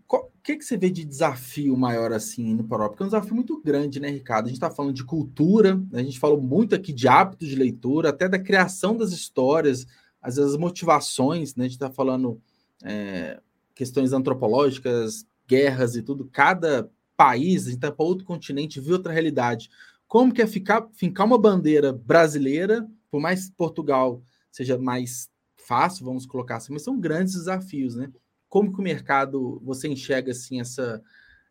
[0.09, 2.89] o que, que você vê de desafio maior assim no Paró?
[2.89, 4.47] Porque é um desafio muito grande, né, Ricardo?
[4.47, 6.01] A gente está falando de cultura, né?
[6.01, 9.87] a gente falou muito aqui de hábitos de leitura, até da criação das histórias,
[10.21, 11.65] às vezes as motivações, né?
[11.65, 12.41] A gente está falando
[12.83, 13.41] é,
[13.75, 16.29] questões antropológicas, guerras e tudo.
[16.31, 19.71] Cada país, a gente está para outro continente, viu outra realidade.
[20.07, 26.27] Como que é ficar, fincar uma bandeira brasileira, por mais Portugal seja mais fácil, vamos
[26.27, 28.13] colocar assim, mas são grandes desafios, né?
[28.55, 31.03] Como que o mercado você enxerga assim essa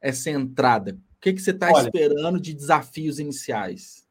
[0.02, 0.98] essa entrada?
[1.18, 4.08] O que, que você está esperando de desafios iniciais?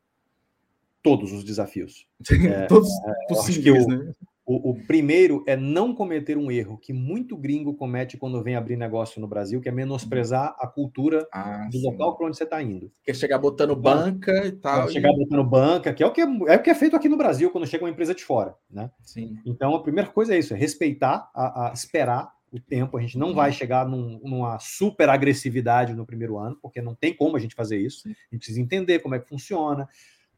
[1.02, 2.06] Todos os desafios.
[2.30, 4.12] É, Todos é, possíveis, o, né?
[4.44, 8.76] O, o, primeiro é não cometer um erro que muito gringo comete quando vem abrir
[8.76, 11.84] negócio no Brasil, que é menosprezar a cultura ah, do sim.
[11.84, 12.92] local para onde você está indo.
[13.04, 14.88] Quer chegar botando banca e tal.
[14.88, 17.16] Chegar botando banca, que é o que é, é, o que é feito aqui no
[17.16, 18.90] Brasil quando chega uma empresa de fora, né?
[19.02, 19.38] Sim.
[19.46, 22.96] Então a primeira coisa é isso, é respeitar, a, a esperar o tempo.
[22.96, 27.14] A gente não vai chegar num, numa super agressividade no primeiro ano, porque não tem
[27.14, 28.06] como a gente fazer isso.
[28.06, 29.88] A gente precisa entender como é que funciona.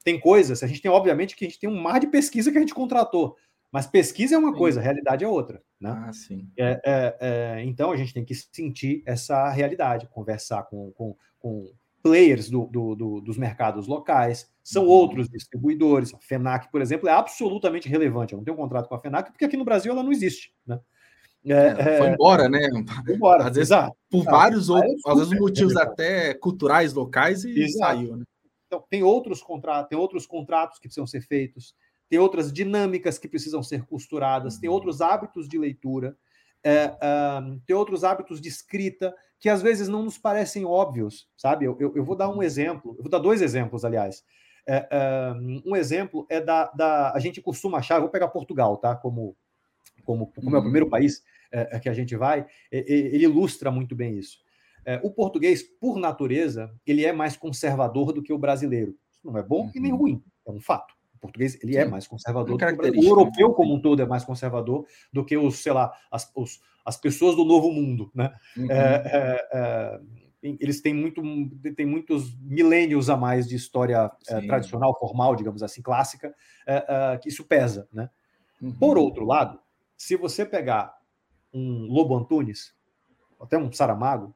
[0.05, 2.59] Tem coisas, a gente tem, obviamente, que a gente tem um mar de pesquisa que
[2.59, 3.37] a gente contratou.
[3.73, 4.59] Mas pesquisa é uma sim.
[4.59, 5.61] coisa, realidade é outra.
[5.81, 5.91] Né?
[5.91, 6.49] Ah, sim.
[6.57, 11.73] É, é, é, então a gente tem que sentir essa realidade, conversar com, com, com
[12.01, 14.91] players do, do, do, dos mercados locais, são uhum.
[14.91, 16.15] outros distribuidores.
[16.15, 18.33] A FENAC, por exemplo, é absolutamente relevante.
[18.33, 20.55] Eu não tenho um contrato com a FENAC porque aqui no Brasil ela não existe.
[20.67, 20.79] Né?
[21.47, 22.71] É, é, foi embora, né?
[23.05, 23.97] Foi embora, às vezes, exato.
[24.11, 27.79] Por vários outros, às vezes motivos até culturais locais e exato.
[27.79, 28.25] saiu, né?
[28.67, 31.75] Então, tem outros contratos, tem outros contratos que precisam ser feitos,
[32.09, 34.61] tem outras dinâmicas que precisam ser costuradas, uhum.
[34.61, 36.17] tem outros hábitos de leitura,
[36.65, 36.91] é,
[37.67, 41.67] tem outros hábitos de escrita que às vezes não nos parecem óbvios, sabe?
[41.67, 42.43] Eu, eu, eu vou dar um uhum.
[42.43, 44.25] exemplo, eu vou dar dois exemplos, aliás.
[44.67, 44.89] É,
[45.67, 47.13] um exemplo é da, da.
[47.13, 48.97] A gente costuma achar, vou pegar Portugal, tá?
[48.97, 49.37] Como,
[50.05, 50.57] como, como uhum.
[50.57, 54.39] é o primeiro país é, é, que a gente vai, ele ilustra muito bem isso.
[54.85, 58.95] É, o português, por natureza, ele é mais conservador do que o brasileiro.
[59.11, 59.73] Isso não é bom uhum.
[59.75, 59.99] e nem uhum.
[59.99, 60.95] ruim, é um fato.
[61.15, 64.07] O português ele é mais conservador, do que o, o europeu como um todo é
[64.07, 68.35] mais conservador do que os, sei lá, as, os, as pessoas do Novo Mundo, né?
[68.57, 68.71] Uhum.
[68.71, 70.01] É, é, é,
[70.43, 71.23] eles têm, muito,
[71.75, 76.35] têm muitos milênios a mais de história é, tradicional, formal, digamos assim, clássica,
[76.67, 78.11] é, é, que isso pesa, né?
[78.61, 78.73] Uhum.
[78.73, 79.59] Por outro lado,
[79.97, 80.97] se você pegar
[81.53, 82.75] um Lobo Antunes,
[83.41, 84.35] até um Saramago,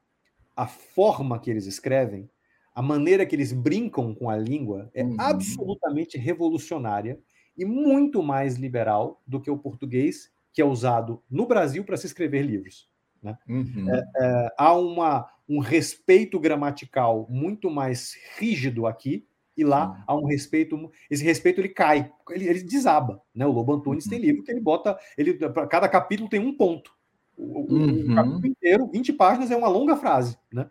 [0.55, 2.29] a forma que eles escrevem,
[2.73, 5.15] a maneira que eles brincam com a língua é uhum.
[5.19, 7.19] absolutamente revolucionária
[7.57, 12.07] e muito mais liberal do que o português que é usado no Brasil para se
[12.07, 12.89] escrever livros.
[13.21, 13.37] Né?
[13.47, 13.85] Uhum.
[13.89, 19.27] É, é, há uma, um respeito gramatical muito mais rígido aqui
[19.59, 20.03] e lá uhum.
[20.07, 20.91] há um respeito.
[21.09, 23.21] Esse respeito ele cai, ele, ele desaba.
[23.35, 23.45] Né?
[23.45, 24.11] O Lobo Antunes uhum.
[24.11, 25.37] tem livro que ele bota, ele
[25.69, 26.91] cada capítulo tem um ponto.
[27.37, 28.11] O, uhum.
[28.11, 30.69] o capítulo inteiro, 20 páginas, é uma longa frase, né?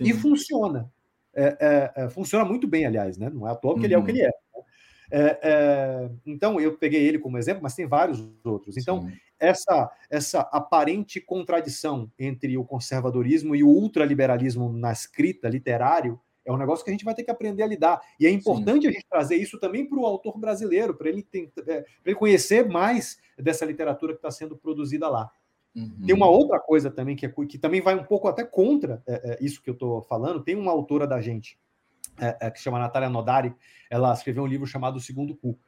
[0.00, 0.90] E funciona.
[1.34, 3.30] É, é, é, funciona muito bem, aliás, né?
[3.30, 4.26] Não é à toa que ele é o que ele é.
[4.26, 4.32] Né?
[5.12, 8.76] É, é, então, eu peguei ele como exemplo, mas tem vários outros.
[8.76, 16.52] Então, essa, essa aparente contradição entre o conservadorismo e o ultraliberalismo na escrita, literário, é
[16.52, 18.00] um negócio que a gente vai ter que aprender a lidar.
[18.18, 18.88] E é importante Sim.
[18.88, 21.26] a gente trazer isso também para o autor brasileiro, para ele,
[21.66, 25.30] é, ele conhecer mais dessa literatura que está sendo produzida lá.
[25.74, 26.04] Uhum.
[26.04, 29.32] Tem uma outra coisa também que, é, que também vai um pouco até contra é,
[29.32, 30.42] é, isso que eu estou falando.
[30.42, 31.58] Tem uma autora da gente
[32.18, 33.54] é, que chama Natália Nodari,
[33.88, 35.58] ela escreveu um livro chamado O Segundo Cu.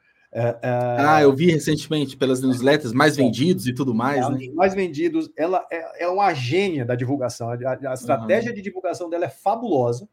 [0.62, 4.48] Ah, eu vi recentemente pelas newsletters mais vendidos e tudo mais, né?
[4.54, 5.30] Mais vendidos.
[5.36, 7.50] Ela é, uma gênia da divulgação.
[7.50, 8.56] A, a estratégia uhum.
[8.56, 10.08] de divulgação dela é fabulosa.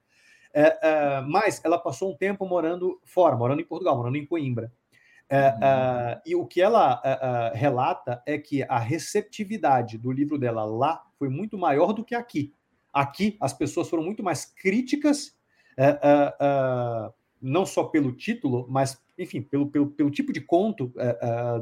[1.27, 4.71] Mas ela passou um tempo morando fora, morando em Portugal, morando em Coimbra.
[5.31, 7.01] É, uh, e o que ela
[7.53, 12.53] relata é que a receptividade do livro dela lá foi muito maior do que aqui.
[12.91, 15.37] Aqui, as pessoas foram muito mais críticas,
[17.39, 20.91] não só pelo título, mas, enfim, pelo, pelo, pelo tipo de conto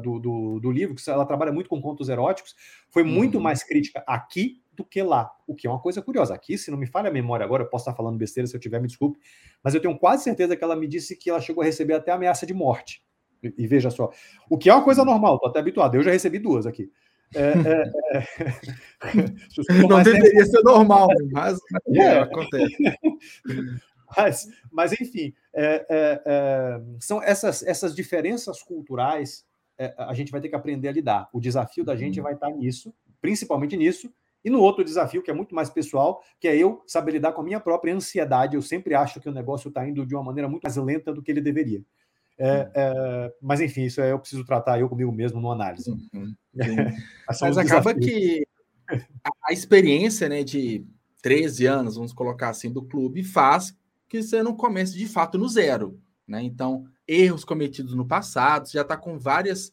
[0.02, 2.56] do, do, do, livro, que ela trabalha muito com contos eróticos,
[2.90, 3.42] foi muito uhum.
[3.42, 6.34] mais crítica aqui do que lá, o que é uma coisa curiosa.
[6.34, 8.60] Aqui, se não me falha a memória agora, eu posso estar falando besteira, se eu
[8.60, 9.18] tiver, me desculpe,
[9.62, 12.12] mas eu tenho quase certeza que ela me disse que ela chegou a receber até
[12.12, 13.02] ameaça de morte
[13.42, 14.10] e, veja só,
[14.48, 15.94] o que é uma coisa normal, estou até habituado.
[15.94, 16.90] Eu já recebi duas aqui.
[17.34, 18.24] É, é, é...
[19.88, 21.58] Não deveria ser normal, mas
[21.94, 22.76] é, acontece.
[24.16, 29.44] Mas, mas enfim, é, é, é, são essas, essas diferenças culturais
[29.98, 31.28] a gente vai ter que aprender a lidar.
[31.30, 32.24] O desafio da gente uhum.
[32.24, 34.10] vai estar nisso, principalmente nisso,
[34.44, 37.40] e no outro desafio, que é muito mais pessoal, que é eu saber lidar com
[37.40, 38.56] a minha própria ansiedade.
[38.56, 41.22] Eu sempre acho que o negócio está indo de uma maneira muito mais lenta do
[41.22, 41.82] que ele deveria.
[42.38, 45.90] É, é, mas enfim, isso é, eu preciso tratar eu comigo mesmo no análise.
[45.90, 46.34] Uhum,
[47.40, 48.46] mas acaba que
[49.24, 50.86] a, a, experiência né, de
[51.20, 53.76] 13 anos, vamos colocar assim, do clube, faz
[54.08, 56.00] que você não comece de fato no zero.
[56.26, 56.42] Né?
[56.42, 59.72] Então, erros cometidos no passado, você já está com várias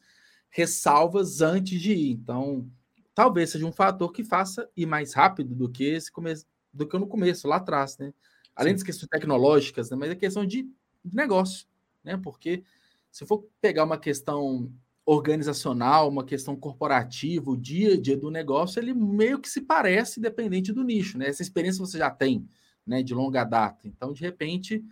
[0.50, 2.12] ressalvas antes de ir.
[2.12, 2.68] Então,
[3.16, 6.98] talvez seja um fator que faça ir mais rápido do que esse começo, do que
[7.00, 8.14] no começo, lá atrás, né?
[8.56, 8.76] Além Sim.
[8.76, 9.98] das questões tecnológicas, né?
[9.98, 10.70] mas é questão de
[11.04, 11.66] negócio
[12.06, 12.16] né?
[12.16, 12.64] Porque
[13.12, 14.72] se for pegar uma questão
[15.06, 20.20] organizacional, uma questão corporativa, o dia a dia do negócio, ele meio que se parece
[20.20, 21.28] dependente do nicho, né?
[21.28, 22.48] Essa experiência você já tem,
[22.86, 23.88] né, de longa data.
[23.88, 24.84] Então, de repente,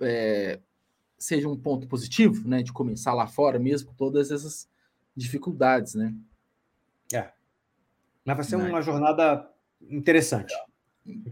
[0.00, 0.60] é,
[1.18, 4.68] seja um ponto positivo, né, de começar lá fora mesmo com todas essas
[5.16, 6.14] dificuldades, né?
[7.12, 7.32] É.
[8.24, 8.68] Mas vai ser né?
[8.68, 9.48] uma jornada
[9.80, 10.54] interessante.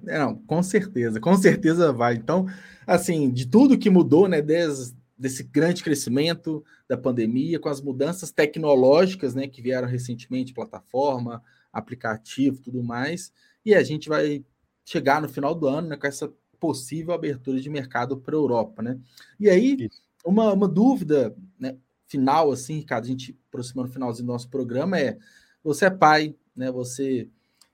[0.06, 2.14] É, não, com certeza, com certeza vai.
[2.14, 2.46] Então,
[2.86, 9.34] assim, de tudo que mudou, né, desse grande crescimento da pandemia, com as mudanças tecnológicas
[9.34, 13.32] né, que vieram recentemente, plataforma, aplicativo, tudo mais,
[13.64, 14.44] e a gente vai
[14.84, 18.82] chegar no final do ano né, com essa possível abertura de mercado para a Europa.
[18.82, 18.98] Né?
[19.38, 19.88] E aí,
[20.24, 21.76] uma, uma dúvida né,
[22.06, 25.18] final, assim, Ricardo, a gente aproximando o finalzinho do nosso programa, é:
[25.62, 26.70] você é pai, né?
[26.70, 27.28] Você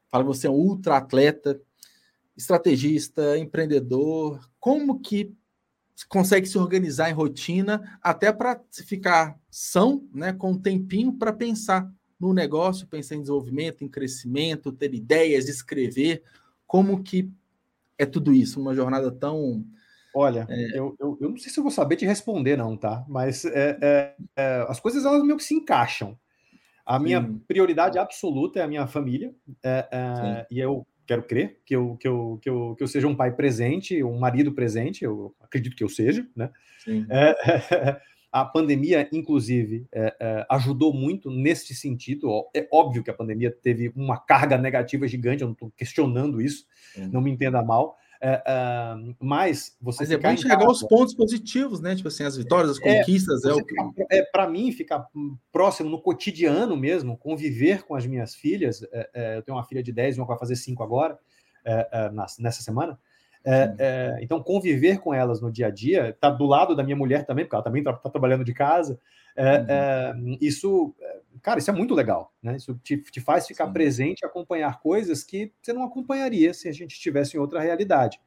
[0.09, 1.61] fala que você é um ultra atleta,
[2.37, 5.35] estrategista, empreendedor, como que
[6.09, 11.89] consegue se organizar em rotina, até para ficar são, né, com um tempinho para pensar
[12.19, 16.23] no negócio, pensar em desenvolvimento, em crescimento, ter ideias, escrever.
[16.67, 17.31] Como que
[17.99, 18.61] é tudo isso?
[18.61, 19.65] Uma jornada tão.
[20.15, 20.79] Olha, é...
[20.79, 23.05] eu, eu, eu, não sei se eu vou saber te responder, não, tá?
[23.09, 26.19] Mas é, é, é as coisas elas meio que se encaixam.
[26.85, 27.41] A minha Sim.
[27.47, 32.09] prioridade absoluta é a minha família, é, é, e eu quero crer que eu, que,
[32.09, 35.85] eu, que, eu, que eu seja um pai presente, um marido presente, eu acredito que
[35.85, 36.51] eu seja, né?
[37.11, 37.37] É,
[38.33, 42.29] a pandemia, inclusive, é, é, ajudou muito nesse sentido.
[42.55, 46.67] É óbvio que a pandemia teve uma carga negativa gigante, eu não estou questionando isso,
[47.11, 50.05] não me entenda mal, É, é, mas você.
[50.05, 51.97] Mas é bom enxergar os pontos positivos, né?
[51.97, 53.45] Tipo assim, as vitórias, as é, conquistas.
[53.45, 53.75] É, o que...
[54.13, 55.05] é para mim, ficar
[55.51, 58.85] próximo no cotidiano mesmo, conviver com as minhas filhas.
[58.93, 61.19] É, é, eu tenho uma filha de 10 e uma que vai fazer 5 agora,
[62.39, 62.97] nessa semana.
[63.45, 66.97] É, é, então, conviver com elas no dia a dia, tá do lado da minha
[66.97, 69.01] mulher também, porque ela também está tá trabalhando de casa.
[69.37, 70.37] É, uhum.
[70.41, 70.95] isso,
[71.41, 72.57] cara, isso é muito legal, né?
[72.57, 73.73] Isso te, te faz ficar Sim.
[73.73, 78.21] presente e acompanhar coisas que você não acompanharia se a gente estivesse em outra realidade.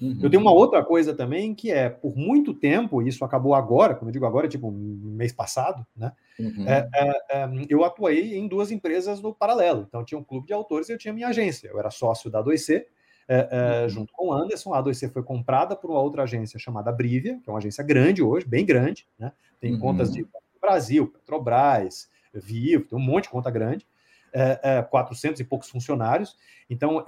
[0.00, 0.18] Uhum.
[0.22, 3.94] Eu tenho uma outra coisa também que é, por muito tempo, e isso acabou agora,
[3.94, 6.12] quando eu digo agora, tipo mês passado, né?
[6.38, 6.66] Uhum.
[6.66, 9.84] É, é, é, eu atuei em duas empresas no paralelo.
[9.86, 11.68] Então, tinha um clube de autores e eu tinha minha agência.
[11.68, 12.86] Eu era sócio da 2C,
[13.32, 13.88] é, é, uhum.
[13.88, 14.74] junto com o Anderson.
[14.74, 18.20] A A2C foi comprada por uma outra agência chamada Brivia, que é uma agência grande
[18.20, 19.30] hoje, bem grande, né?
[19.60, 19.78] Tem uhum.
[19.78, 20.26] contas de
[20.60, 23.86] Brasil, Petrobras, Vivo, tem um monte de conta grande,
[24.32, 26.36] é, 400 é, e poucos funcionários.
[26.68, 27.04] Então,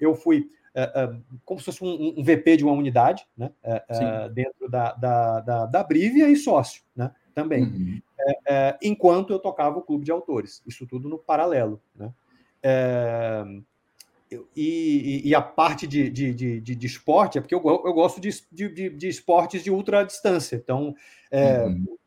[0.00, 0.50] eu fui
[1.44, 3.50] como se fosse um, um, VP de uma unidade, né?
[4.32, 7.10] dentro da, da, da, da Brivia e sócio, né?
[7.34, 7.64] Também.
[7.64, 8.00] Uhum.
[8.82, 10.62] enquanto eu tocava o clube de autores.
[10.66, 12.10] Isso tudo no paralelo, né?
[14.56, 18.30] E, e, a parte de, de, de, de, esporte é porque eu, eu gosto de,
[18.50, 20.56] de, de esportes de ultra distância.
[20.56, 20.94] Então,
[21.30, 21.98] é, uhum.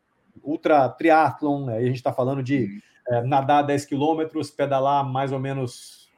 [0.42, 3.16] ultra triatlon, a gente está falando de uhum.
[3.16, 6.10] é, nadar 10 quilômetros, pedalar mais ou menos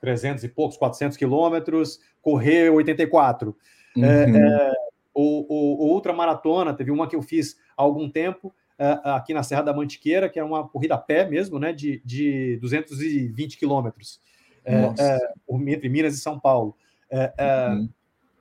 [0.00, 3.56] 300 e poucos, 400 quilômetros, correr 84.
[3.96, 4.36] É, uhum.
[4.36, 4.72] É,
[5.14, 9.42] o, o, o ultramaratona, teve uma que eu fiz há algum tempo, é, aqui na
[9.42, 14.20] Serra da Mantiqueira, que é uma corrida a pé mesmo, né, de, de 220 quilômetros
[14.64, 16.76] é, é, entre Minas e São Paulo.
[17.10, 17.88] É, é, uhum.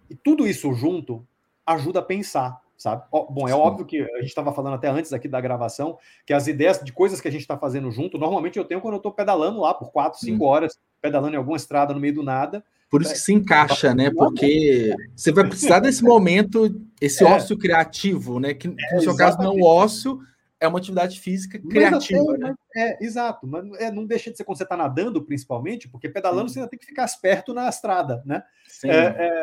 [0.09, 1.25] E tudo isso junto
[1.65, 3.03] ajuda a pensar, sabe?
[3.11, 3.57] Bom, é Sim.
[3.57, 6.91] óbvio que a gente estava falando até antes aqui da gravação, que as ideias de
[6.91, 9.73] coisas que a gente está fazendo junto, normalmente eu tenho quando eu estou pedalando lá
[9.73, 12.63] por quatro, cinco horas, pedalando em alguma estrada no meio do nada.
[12.89, 14.11] Por isso que se encaixa, né?
[14.11, 17.27] Porque você vai precisar desse momento, esse é.
[17.27, 18.53] ócio criativo, né?
[18.53, 20.19] Que, no seu caso não o ócio,
[20.63, 22.55] é uma atividade física criativa, né?
[22.75, 26.47] É, exato, mas é, não deixa de ser quando você está nadando, principalmente, porque pedalando
[26.47, 26.53] Sim.
[26.53, 28.43] você ainda tem que ficar esperto na estrada, né?
[28.85, 28.97] É,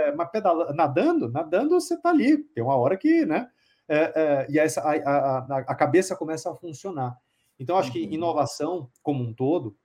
[0.08, 3.48] é, mas pedalando, nadando, nadando você está ali, tem uma hora que, né?
[3.86, 7.18] É, é, e essa, a, a, a, cabeça começa a funcionar.
[7.58, 8.12] Então, acho que uhum.
[8.12, 9.76] inovação, como um todo,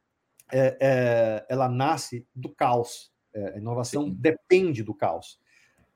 [1.49, 3.11] ela nasce do caos.
[3.35, 4.15] a inovação Sim.
[4.17, 5.37] depende do caos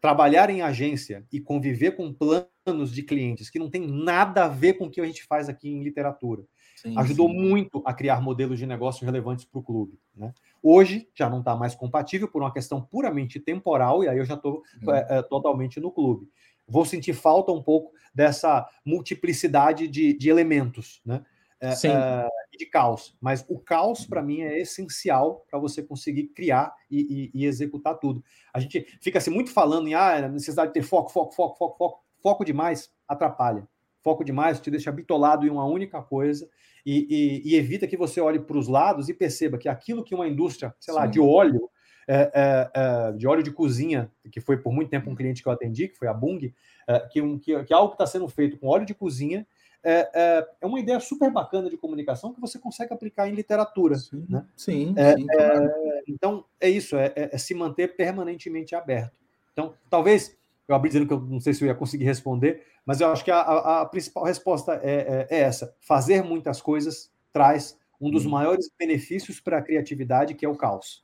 [0.02, 4.74] trabalhar em agência e conviver com planos de clientes que não tem nada a ver
[4.74, 6.44] com o que a gente faz aqui em literatura.
[6.76, 7.36] Sim, ajudou sim.
[7.36, 10.00] muito a criar modelos de negócio relevantes para o clube.
[10.16, 10.34] Né?
[10.64, 14.36] Hoje já não está mais compatível por uma questão puramente temporal, e aí eu já
[14.36, 14.94] estou uhum.
[14.94, 16.30] é, é, totalmente no clube.
[16.66, 21.02] Vou sentir falta um pouco dessa multiplicidade de, de elementos.
[21.06, 21.22] Né?
[21.62, 23.16] É, é, de caos.
[23.20, 27.98] Mas o caos, para mim, é essencial para você conseguir criar e, e, e, executar
[28.00, 28.24] tudo.
[28.54, 31.78] A gente fica assim, muito falando em ah, necessidade de ter foco, foco, foco, foco,
[31.78, 32.10] foco.
[32.22, 33.68] Foco demais atrapalha.
[34.04, 36.50] Foco demais te deixa bitolado em uma única coisa
[36.86, 40.28] e, e evita que você olhe para os lados e perceba que aquilo que uma
[40.28, 41.12] indústria, sei lá, Sim.
[41.12, 41.70] de óleo,
[42.08, 45.48] é, é, é, de óleo de cozinha, que foi por muito tempo um cliente que
[45.48, 46.54] eu atendi, que foi a Bung,
[46.88, 49.46] é, que, um, que, que algo que está sendo feito com óleo de cozinha
[49.84, 53.98] é, é, é, uma ideia super bacana de comunicação que você consegue aplicar em literatura.
[53.98, 54.46] Sim, né?
[54.56, 55.64] sim, é, sim claro.
[55.66, 59.18] é, Então, é isso, é, é, se manter permanentemente aberto.
[59.54, 63.02] Então, talvez, eu abri dizendo que eu não sei se eu ia conseguir responder, mas
[63.02, 68.12] eu acho que a, a, a principal resposta é, essa: fazer muitas coisas traz um
[68.12, 68.30] dos hum.
[68.30, 71.04] maiores benefícios para a criatividade, que é o caos.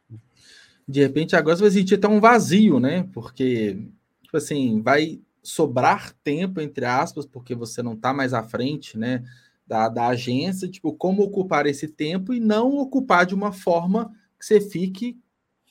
[0.87, 3.07] De repente, agora você vai sentir até um vazio, né?
[3.11, 3.77] Porque,
[4.21, 9.23] tipo assim, vai sobrar tempo, entre aspas, porque você não está mais à frente, né?
[9.65, 14.45] Da, da agência, tipo, como ocupar esse tempo e não ocupar de uma forma que
[14.45, 15.19] você fique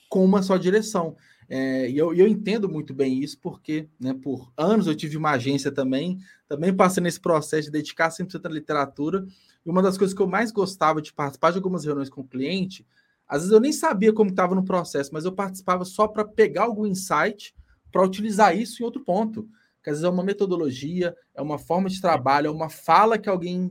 [0.08, 1.16] com uma só direção.
[1.48, 5.32] É, e eu, eu, entendo muito bem isso, porque né, por anos eu tive uma
[5.32, 6.18] agência também,
[6.48, 9.26] também passei nesse processo de dedicar 100% à literatura,
[9.64, 12.26] e uma das coisas que eu mais gostava de participar de algumas reuniões com o
[12.26, 12.86] cliente,
[13.28, 16.64] às vezes eu nem sabia como estava no processo, mas eu participava só para pegar
[16.64, 17.54] algum insight
[17.90, 19.48] para utilizar isso em outro ponto
[19.84, 23.28] que às vezes é uma metodologia, é uma forma de trabalho, é uma fala que
[23.28, 23.70] alguém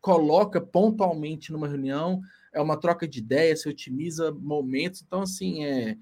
[0.00, 2.20] coloca pontualmente numa reunião,
[2.52, 5.02] é uma troca de ideias, se otimiza momentos.
[5.02, 5.96] Então, assim, é,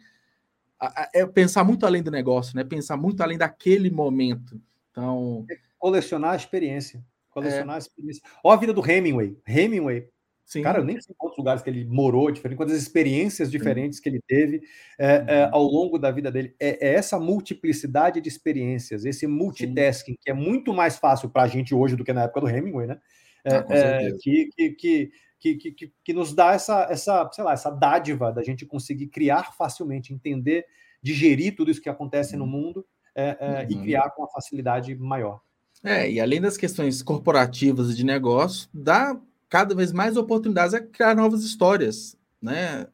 [1.14, 2.62] é pensar muito além do negócio, né?
[2.62, 4.60] Pensar muito além daquele momento.
[4.90, 5.46] Então.
[5.50, 7.02] É colecionar a experiência.
[7.30, 7.76] Colecionar é...
[7.76, 8.22] a experiência.
[8.44, 9.36] Olha a vida do Hemingway.
[9.46, 10.08] Hemingway
[10.48, 10.62] Sim.
[10.62, 14.18] Cara, eu nem sei quantos lugares que ele morou, diferente, quantas experiências diferentes que ele
[14.26, 14.62] teve
[14.98, 15.50] é, é, uhum.
[15.52, 16.54] ao longo da vida dele.
[16.58, 20.18] É, é, essa multiplicidade de experiências, esse multitasking, Sim.
[20.18, 22.86] que é muito mais fácil para a gente hoje do que na época do Hemingway,
[22.86, 22.98] né?
[23.44, 27.52] É, ah, é, que, que, que, que, que, que, nos dá essa, essa, sei lá,
[27.52, 30.64] essa dádiva da gente conseguir criar facilmente, entender
[31.02, 33.66] digerir tudo isso que acontece no mundo é, é, uhum.
[33.68, 35.40] e criar com uma facilidade maior.
[35.84, 39.14] É, e além das questões corporativas e de negócio, dá
[39.48, 42.86] cada vez mais oportunidades a criar novas histórias, né?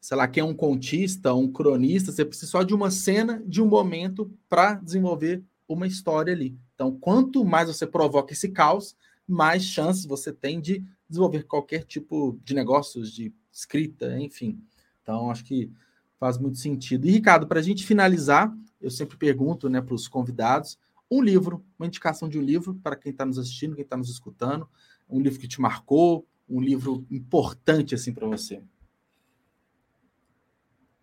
[0.00, 3.62] Sei lá, quem é um contista, um cronista, você precisa só de uma cena, de
[3.62, 6.58] um momento para desenvolver uma história ali.
[6.74, 8.94] Então, quanto mais você provoca esse caos,
[9.26, 14.58] mais chances você tem de desenvolver qualquer tipo de negócios, de escrita, enfim.
[15.02, 15.70] Então, acho que
[16.18, 17.06] faz muito sentido.
[17.06, 20.78] E, Ricardo, para a gente finalizar, eu sempre pergunto né, para os convidados
[21.10, 24.10] um livro, uma indicação de um livro para quem está nos assistindo, quem está nos
[24.10, 24.68] escutando,
[25.08, 28.62] um livro que te marcou, um livro importante assim para você.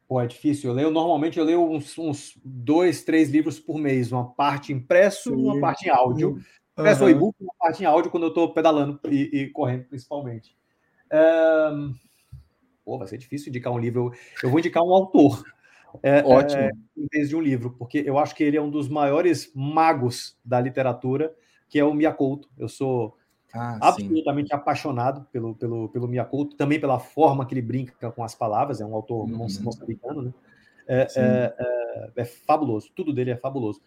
[0.07, 0.69] Pô, é difícil.
[0.69, 5.29] Eu leio normalmente eu leio uns, uns dois, três livros por mês, uma parte impresso,
[5.29, 5.35] Sim.
[5.35, 6.37] uma parte em áudio.
[6.73, 7.09] Impresso uhum.
[7.09, 10.55] e-book, uma parte em áudio quando eu estou pedalando e, e, correndo, principalmente.
[11.73, 11.93] Um...
[12.83, 14.11] Pô, vai ser difícil indicar um livro.
[14.43, 15.43] Eu vou indicar um autor.
[16.03, 16.61] É, Ótimo.
[16.61, 19.51] É, em vez de um livro, porque eu acho que ele é um dos maiores
[19.55, 21.33] magos da literatura,
[21.69, 22.49] que é o Miyakoto.
[22.57, 23.17] Eu sou
[23.53, 24.55] ah, absolutamente sim.
[24.55, 28.85] apaixonado pelo, pelo, pelo Miyakoto, também pela forma que ele brinca com as palavras, é
[28.85, 29.47] um autor uhum.
[29.63, 30.33] moçambicano, né?
[30.87, 33.81] É, é, é, é, fabuloso, tudo dele é fabuloso.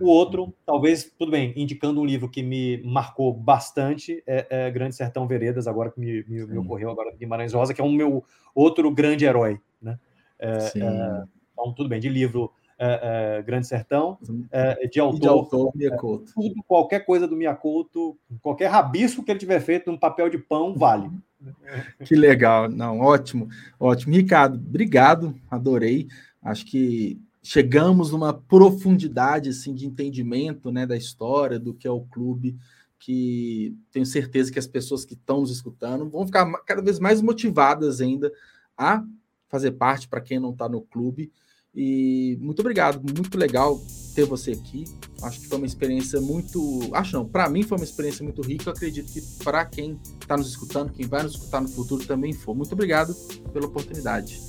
[0.00, 4.94] O outro, talvez, tudo bem, indicando um livro que me marcou bastante, é, é Grande
[4.94, 8.24] Sertão Veredas, agora que me, me, me, ocorreu agora Guimarães Rosa, que é um meu
[8.54, 9.98] outro grande herói, né?
[10.38, 14.18] É, é, então, tudo bem, de livro é, é, Grande Sertão,
[14.50, 16.32] é, de autor, de autor Miyakoto.
[16.34, 20.74] tudo, qualquer coisa do Miyakoto, qualquer rabisco que ele tiver feito num papel de pão,
[20.74, 21.10] vale.
[22.04, 23.48] Que legal, não, ótimo,
[23.78, 24.14] ótimo.
[24.14, 26.08] Ricardo, obrigado, adorei.
[26.42, 32.00] Acho que chegamos numa profundidade assim de entendimento, né, da história do que é o
[32.00, 32.56] clube,
[32.98, 37.22] que tenho certeza que as pessoas que estão nos escutando vão ficar cada vez mais
[37.22, 38.32] motivadas ainda
[38.76, 39.04] a
[39.48, 41.30] fazer parte para quem não está no clube
[41.76, 43.78] e muito obrigado, muito legal
[44.14, 44.84] ter você aqui.
[45.22, 46.88] Acho que foi uma experiência muito.
[46.92, 48.64] Acho não, para mim foi uma experiência muito rica.
[48.66, 52.32] Eu acredito que para quem está nos escutando, quem vai nos escutar no futuro também
[52.32, 52.54] for.
[52.54, 53.14] Muito obrigado
[53.52, 54.40] pela oportunidade.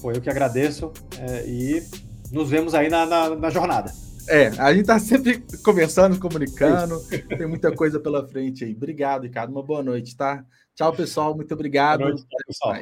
[0.00, 1.82] Foi eu que agradeço é, e
[2.32, 3.92] nos vemos aí na, na, na, jornada.
[4.26, 7.00] É, a gente está sempre conversando, comunicando,
[7.36, 8.74] tem muita coisa pela frente aí.
[8.74, 9.50] Obrigado, Ricardo.
[9.50, 10.44] Uma boa noite, tá?
[10.74, 11.34] Tchau, pessoal.
[11.34, 12.00] Muito obrigado.
[12.00, 12.74] Boa noite, tchau, pessoal.